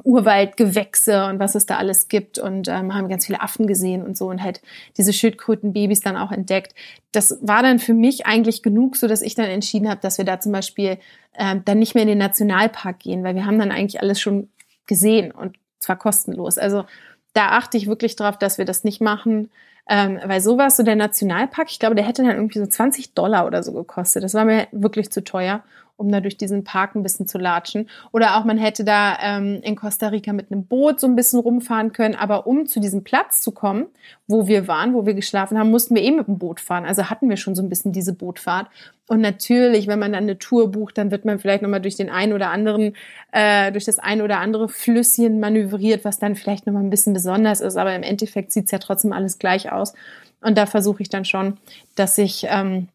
Urwaldgewächse 0.04 1.26
und 1.26 1.40
was 1.40 1.56
es 1.56 1.66
da 1.66 1.78
alles 1.78 2.08
gibt 2.08 2.40
und 2.40 2.68
ähm, 2.68 2.96
haben 2.96 3.10
ganz 3.10 3.26
viele 3.26 3.42
Affen 3.42 3.68
gesehen 3.68 4.04
und 4.04 4.18
so 4.18 4.28
und 4.28 4.42
halt 4.42 4.62
diese 4.98 5.14
Schildkrötenbabys 5.14 6.02
dann 6.02 6.18
auch 6.18 6.32
entdeckt. 6.32 6.74
Das 7.12 7.38
war 7.42 7.62
dann 7.62 7.80
für 7.80 7.94
mich 7.94 8.26
eigentlich 8.26 8.64
genug, 8.64 8.96
so 8.96 9.08
dass 9.08 9.22
ich 9.22 9.36
dann 9.36 9.46
entschieden 9.46 9.90
habe, 9.90 10.02
dass 10.02 10.18
wir 10.18 10.26
da 10.26 10.40
zum 10.40 10.52
Beispiel 10.52 10.98
ähm, 11.38 11.64
dann 11.66 11.80
nicht 11.80 11.94
mehr 11.94 12.04
in 12.04 12.10
den 12.10 12.18
Nationalpark 12.18 13.00
gehen, 13.00 13.24
weil 13.24 13.36
wir 13.36 13.46
haben 13.46 13.60
dann 13.60 13.72
eigentlich 13.72 14.02
alles 14.02 14.20
schon 14.20 14.50
gesehen 14.88 15.32
und 15.32 15.58
zwar 15.80 15.98
kostenlos. 15.98 16.58
Also 16.58 16.86
da 17.34 17.50
achte 17.50 17.78
ich 17.78 17.88
wirklich 17.88 18.16
drauf, 18.16 18.38
dass 18.38 18.58
wir 18.58 18.66
das 18.66 18.84
nicht 18.84 19.02
machen, 19.02 19.50
ähm, 19.88 20.20
weil 20.26 20.40
sowas, 20.40 20.78
so 20.78 20.84
der 20.84 20.96
Nationalpark, 20.96 21.70
ich 21.70 21.80
glaube, 21.80 21.96
der 21.96 22.06
hätte 22.06 22.24
dann 22.24 22.36
irgendwie 22.36 22.60
so 22.60 22.66
20 22.66 23.14
Dollar 23.14 23.46
oder 23.46 23.64
so 23.64 23.74
gekostet. 23.74 24.24
Das 24.24 24.34
war 24.34 24.46
mir 24.46 24.68
wirklich 24.72 25.12
zu 25.12 25.24
teuer 25.24 25.64
um 26.04 26.12
da 26.12 26.20
durch 26.20 26.38
diesen 26.38 26.64
Park 26.64 26.96
ein 26.96 27.04
bisschen 27.04 27.28
zu 27.28 27.38
latschen. 27.38 27.90
Oder 28.12 28.38
auch 28.38 28.44
man 28.44 28.58
hätte 28.58 28.84
da 28.84 29.18
ähm, 29.22 29.60
in 29.64 29.76
Costa 29.76 30.10
Rica 30.10 30.34
mit 30.34 30.52
einem 30.52 30.66
Boot 30.66 31.00
so 31.00 31.08
ein 31.08 31.16
bisschen 31.16 31.40
rumfahren 31.40 31.94
können. 31.94 32.16
Aber 32.16 32.46
um 32.46 32.68
zu 32.68 32.80
diesem 32.80 33.04
Platz 33.04 33.42
zu 33.42 33.52
kommen, 33.52 33.88
wo 34.28 34.48
wir 34.48 34.68
waren, 34.68 34.94
wo 34.94 35.06
wir 35.06 35.14
geschlafen 35.14 35.58
haben, 35.58 35.72
mussten 35.72 35.96
wir 35.96 36.04
eh 36.04 36.12
mit 36.12 36.28
dem 36.28 36.38
Boot 36.38 36.60
fahren. 36.60 36.86
Also 36.86 37.10
hatten 37.10 37.30
wir 37.30 37.38
schon 37.38 37.56
so 37.56 37.64
ein 37.64 37.70
bisschen 37.70 37.92
diese 37.92 38.14
Bootfahrt. 38.14 38.68
Und 39.08 39.22
natürlich, 39.22 39.88
wenn 39.88 40.00
man 40.00 40.14
dann 40.14 40.24
eine 40.24 40.38
Tour 40.38 40.72
bucht, 40.72 40.98
dann 40.98 41.12
wird 41.12 41.26
man 41.26 41.40
vielleicht 41.40 41.62
nochmal 41.62 41.82
durch 41.82 41.96
den 41.96 42.10
einen 42.10 42.34
oder 42.34 42.52
anderen, 42.52 42.96
äh, 43.32 43.72
durch 43.72 43.86
das 43.86 44.00
ein 44.00 44.22
oder 44.22 44.40
andere 44.40 44.70
Flüsschen 44.70 45.40
manövriert, 45.40 46.06
was 46.06 46.20
dann 46.20 46.36
vielleicht 46.36 46.66
nochmal 46.66 46.84
ein 46.84 46.90
bisschen 46.90 47.14
besonders 47.14 47.62
ist. 47.62 47.78
Aber 47.78 47.96
im 47.96 48.04
Endeffekt 48.04 48.52
sieht's 48.52 48.72
ja 48.72 48.80
trotzdem 48.80 49.14
alles 49.14 49.40
gleich 49.40 49.72
aus. 49.72 49.94
Und 50.42 50.58
da 50.58 50.66
versuche 50.66 51.02
ich 51.02 51.10
dann 51.10 51.26
schon, 51.26 51.58
dass 51.96 52.18
ich 52.18 52.46
ähm, 52.50 52.88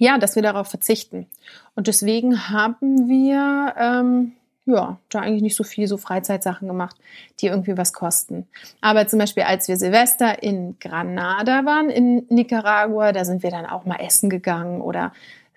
ja, 0.00 0.16
dass 0.16 0.34
wir 0.34 0.42
darauf 0.42 0.68
verzichten. 0.68 1.26
Und 1.74 1.86
deswegen 1.86 2.48
haben 2.48 3.06
wir 3.06 3.74
ähm, 3.78 4.32
ja 4.64 4.98
da 5.10 5.20
eigentlich 5.20 5.42
nicht 5.42 5.56
so 5.56 5.62
viel 5.62 5.86
so 5.86 5.98
Freizeitsachen 5.98 6.66
gemacht, 6.66 6.96
die 7.38 7.48
irgendwie 7.48 7.76
was 7.76 7.92
kosten. 7.92 8.46
Aber 8.80 9.06
zum 9.06 9.18
Beispiel, 9.18 9.42
als 9.42 9.68
wir 9.68 9.76
Silvester 9.76 10.42
in 10.42 10.78
Granada 10.80 11.66
waren, 11.66 11.90
in 11.90 12.24
Nicaragua, 12.30 13.12
da 13.12 13.26
sind 13.26 13.42
wir 13.42 13.50
dann 13.50 13.66
auch 13.66 13.84
mal 13.84 14.00
essen 14.00 14.30
gegangen 14.30 14.80
oder 14.80 15.12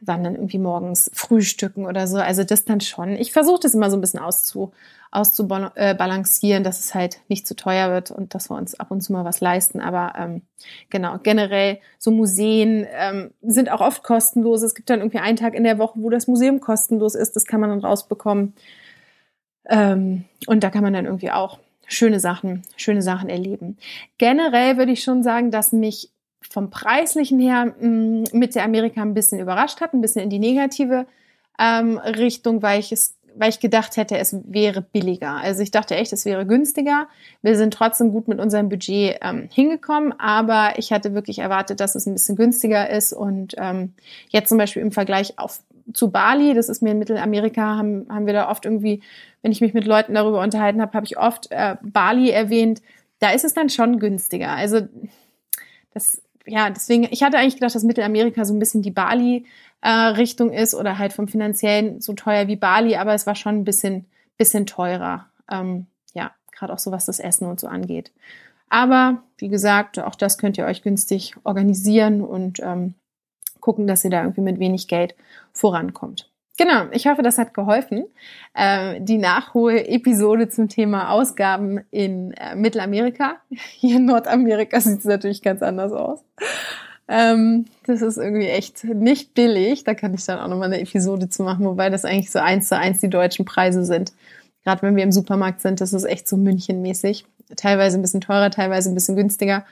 waren 0.08 0.24
dann 0.24 0.36
irgendwie 0.36 0.60
morgens 0.60 1.12
frühstücken 1.14 1.86
oder 1.86 2.08
so. 2.08 2.18
Also 2.18 2.44
das 2.44 2.66
dann 2.66 2.82
schon. 2.82 3.16
Ich 3.16 3.32
versuche 3.32 3.60
das 3.62 3.74
immer 3.74 3.90
so 3.90 3.98
ein 3.98 4.02
bisschen 4.02 4.20
auszu, 4.20 4.72
auszubalancieren, 5.12 6.64
dass 6.64 6.80
es 6.80 6.96
halt 6.96 7.20
nicht 7.28 7.46
zu 7.48 7.56
teuer 7.56 7.92
wird 7.92 8.12
und 8.12 8.34
dass 8.34 8.50
wir 8.50 8.58
uns 8.58 8.80
ab 8.80 8.92
und 8.92 9.02
zu 9.02 9.14
mal 9.14 9.26
was 9.26 9.42
leisten. 9.42 9.80
Aber 9.80 10.14
ähm, 10.18 10.42
genau, 10.90 11.18
generell 11.22 11.80
so 12.00 12.12
Museen 12.12 12.88
ähm, 12.92 13.32
sind 13.42 13.72
auch 13.72 13.82
oft 13.82 14.04
kostenlos. 14.04 14.64
Es 14.64 14.76
gibt 14.76 14.90
dann 14.90 15.00
irgendwie 15.00 15.20
einen 15.20 15.38
Tag 15.38 15.54
in 15.54 15.64
der 15.64 15.78
Woche, 15.78 16.00
wo 16.02 16.10
das 16.10 16.28
Museum 16.28 16.60
kostenlos 16.60 17.16
ist. 17.16 17.36
Das 17.36 17.46
kann 17.46 17.62
man 17.62 17.70
dann 17.70 17.80
rausbekommen. 17.80 18.54
Ähm, 19.66 20.26
und 20.48 20.64
da 20.64 20.70
kann 20.70 20.84
man 20.84 20.94
dann 20.94 21.06
irgendwie 21.06 21.32
auch 21.32 21.60
schöne 21.88 22.20
Sachen, 22.20 22.64
schöne 22.76 23.02
Sachen 23.02 23.30
erleben. 23.30 23.78
Generell 24.18 24.78
würde 24.78 24.92
ich 24.92 25.04
schon 25.04 25.24
sagen, 25.24 25.52
dass 25.52 25.72
mich 25.72 26.10
vom 26.50 26.70
Preislichen 26.70 27.40
her 27.40 27.74
mh, 27.80 28.30
mit 28.34 28.56
der 28.56 28.64
Amerika 28.64 29.02
ein 29.02 29.14
bisschen 29.14 29.40
überrascht 29.40 29.82
hat, 29.82 29.94
ein 29.94 30.02
bisschen 30.02 30.22
in 30.24 30.30
die 30.30 30.40
negative 30.40 31.06
ähm, 31.60 31.98
Richtung, 31.98 32.62
weil 32.62 32.80
ich 32.80 32.92
es 32.92 33.16
weil 33.36 33.50
ich 33.50 33.60
gedacht 33.60 33.98
hätte, 33.98 34.18
es 34.18 34.36
wäre 34.46 34.82
billiger. 34.82 35.36
Also 35.38 35.62
ich 35.62 35.72
dachte 35.72 35.96
echt, 35.96 36.14
es 36.14 36.26
wäre 36.26 36.46
günstiger. 36.46 37.08
Wir 37.42 37.58
sind 37.58 37.74
trotzdem 37.74 38.12
gut 38.12 38.28
mit 38.28 38.40
unserem 38.40 38.70
Budget 38.70 39.18
ähm, 39.22 39.50
hingekommen, 39.52 40.14
aber 40.20 40.74
ich 40.78 40.92
hatte 40.92 41.14
wirklich 41.14 41.40
erwartet, 41.40 41.80
dass 41.80 41.96
es 41.96 42.06
ein 42.06 42.14
bisschen 42.14 42.36
günstiger 42.36 42.90
ist. 42.90 43.14
Und 43.14 43.56
ähm, 43.58 43.94
jetzt 44.30 44.50
zum 44.50 44.58
Beispiel 44.58 44.82
im 44.82 44.92
Vergleich 44.92 45.40
auf, 45.40 45.62
zu 45.94 46.12
Bali, 46.12 46.54
das 46.54 46.70
ist 46.70 46.82
mir 46.82 46.92
in 46.92 47.00
Mittelamerika, 47.00 47.78
haben, 47.78 48.08
haben 48.10 48.26
wir 48.26 48.34
da 48.34 48.50
oft 48.50 48.66
irgendwie, 48.66 49.02
wenn 49.42 49.52
ich 49.52 49.62
mich 49.62 49.74
mit 49.74 49.86
Leuten 49.86 50.14
darüber 50.14 50.42
unterhalten 50.42 50.82
habe, 50.82 50.94
habe 50.94 51.06
ich 51.06 51.18
oft 51.18 51.48
äh, 51.52 51.76
Bali 51.82 52.30
erwähnt. 52.30 52.82
Da 53.20 53.32
ist 53.32 53.46
es 53.46 53.54
dann 53.54 53.70
schon 53.70 54.00
günstiger. 54.00 54.50
Also 54.52 54.82
das 55.94 56.22
ja, 56.46 56.70
deswegen, 56.70 57.08
ich 57.10 57.24
hatte 57.24 57.38
eigentlich 57.38 57.56
gedacht, 57.56 57.76
dass 57.76 57.84
Mittelamerika 57.84 58.46
so 58.46 58.54
ein 58.54 58.60
bisschen 58.60 58.82
die 58.82 58.92
Bali-Richtung 58.92 60.52
äh, 60.52 60.62
ist 60.62 60.76
oder 60.76 60.98
halt 60.98 61.14
vom 61.14 61.28
finanziellen 61.28 62.02
so 62.02 62.14
teuer 62.14 62.48
wie 62.48 62.56
Bali, 62.56 62.96
aber 62.96 63.14
es 63.14 63.26
war 63.26 63.36
schon 63.36 63.60
ein 63.60 63.64
bisschen, 63.64 64.06
bisschen 64.38 64.66
teurer. 64.66 65.28
Ähm, 65.50 65.88
ja, 66.14 66.32
gerade 66.52 66.74
auch 66.74 66.80
so 66.80 66.92
was 66.92 67.06
das 67.06 67.20
Essen 67.20 67.48
und 67.48 67.60
so 67.60 67.68
angeht. 67.68 68.12
Aber 68.70 69.24
wie 69.38 69.50
gesagt, 69.50 70.00
auch 70.00 70.16
das 70.16 70.38
könnt 70.38 70.58
ihr 70.58 70.66
euch 70.66 70.82
günstig 70.82 71.36
organisieren 71.44 72.22
und 72.22 72.60
ähm, 72.60 72.96
gucken, 73.60 73.88
dass 73.88 74.04
ihr 74.04 74.10
da 74.10 74.22
irgendwie 74.22 74.42
mit 74.42 74.60
wenig 74.60 74.88
Geld 74.88 75.16
vorankommt. 75.54 76.33
Genau, 76.58 76.86
ich 76.92 77.08
hoffe, 77.08 77.24
das 77.24 77.40
hat 77.40 77.54
geholfen. 77.54 78.06
Äh, 78.54 79.02
die 79.02 79.18
Nachhol-Episode 79.18 80.50
zum 80.50 80.70
Thema 80.70 81.10
Ausgaben 81.10 81.80
in 81.90 82.32
äh, 82.34 82.56
Mittelamerika. 82.56 83.38
Hier 83.50 83.98
in 83.98 84.06
Nordamerika 84.06 84.80
sieht 84.80 85.00
es 85.00 85.06
natürlich 85.06 85.42
ganz 85.42 85.64
anders 85.64 85.92
aus. 85.92 86.24
Ähm, 87.08 87.66
das 87.86 88.02
ist 88.02 88.18
irgendwie 88.18 88.48
echt 88.48 88.84
nicht 88.84 89.34
billig. 89.34 89.84
Da 89.84 89.96
kann 89.96 90.14
ich 90.14 90.26
dann 90.26 90.40
auch 90.40 90.48
nochmal 90.48 90.72
eine 90.72 90.80
Episode 90.80 91.28
zu 91.28 91.44
machen, 91.44 91.66
wobei 91.66 91.90
das 91.90 92.06
eigentlich 92.06 92.32
so 92.32 92.40
eins 92.40 92.70
zu 92.70 92.78
eins 92.78 93.02
die 93.02 93.10
deutschen 93.10 93.46
Preise 93.46 93.84
sind. 93.84 94.14
Gerade 94.64 94.84
wenn 94.84 94.96
wir 94.96 95.04
im 95.04 95.12
Supermarkt 95.12 95.60
sind, 95.60 95.82
das 95.82 95.92
ist 95.92 96.06
echt 96.06 96.28
so 96.28 96.38
Münchenmäßig. 96.38 97.26
Teilweise 97.58 97.98
ein 97.98 98.02
bisschen 98.02 98.22
teurer, 98.22 98.52
teilweise 98.52 98.90
ein 98.90 98.96
bisschen 98.96 99.16
günstiger. 99.16 99.66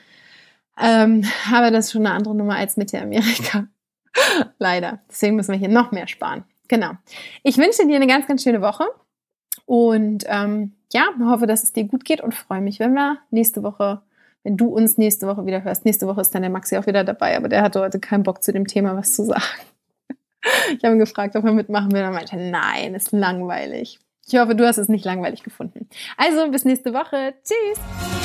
Ähm, 0.81 1.25
aber 1.53 1.71
das 1.71 1.85
ist 1.85 1.91
schon 1.91 2.05
eine 2.05 2.15
andere 2.15 2.35
Nummer 2.35 2.55
als 2.55 2.75
Mittelamerika. 2.75 3.67
Leider. 4.59 4.99
Deswegen 5.09 5.35
müssen 5.35 5.51
wir 5.51 5.59
hier 5.59 5.69
noch 5.69 5.91
mehr 5.91 6.07
sparen. 6.07 6.43
Genau. 6.71 6.91
Ich 7.43 7.57
wünsche 7.57 7.85
dir 7.85 7.97
eine 7.97 8.07
ganz, 8.07 8.27
ganz 8.27 8.43
schöne 8.43 8.61
Woche 8.61 8.85
und 9.65 10.23
ähm, 10.27 10.71
ja, 10.93 11.09
hoffe, 11.19 11.45
dass 11.45 11.63
es 11.63 11.73
dir 11.73 11.83
gut 11.83 12.05
geht 12.05 12.21
und 12.21 12.33
freue 12.33 12.61
mich, 12.61 12.79
wenn 12.79 12.93
wir 12.93 13.17
nächste 13.29 13.61
Woche, 13.61 14.01
wenn 14.43 14.55
du 14.55 14.67
uns 14.67 14.97
nächste 14.97 15.27
Woche 15.27 15.45
wieder 15.45 15.65
hörst. 15.65 15.83
Nächste 15.83 16.07
Woche 16.07 16.21
ist 16.21 16.33
dann 16.33 16.43
der 16.43 16.49
Maxi 16.49 16.77
auch 16.77 16.87
wieder 16.87 17.03
dabei, 17.03 17.35
aber 17.35 17.49
der 17.49 17.61
hatte 17.61 17.81
heute 17.81 17.99
keinen 17.99 18.23
Bock 18.23 18.41
zu 18.41 18.53
dem 18.53 18.67
Thema 18.67 18.95
was 18.95 19.13
zu 19.13 19.25
sagen. 19.25 19.43
Ich 20.75 20.83
habe 20.83 20.95
ihn 20.95 20.99
gefragt, 20.99 21.35
ob 21.35 21.45
er 21.45 21.51
mitmachen 21.51 21.91
will. 21.91 22.01
Er 22.01 22.09
meinte, 22.09 22.35
nein, 22.35 22.95
ist 22.95 23.11
langweilig. 23.11 23.99
Ich 24.25 24.39
hoffe, 24.39 24.55
du 24.55 24.65
hast 24.65 24.79
es 24.79 24.87
nicht 24.87 25.05
langweilig 25.05 25.43
gefunden. 25.43 25.87
Also, 26.17 26.49
bis 26.49 26.65
nächste 26.65 26.95
Woche. 26.95 27.35
Tschüss. 27.43 28.20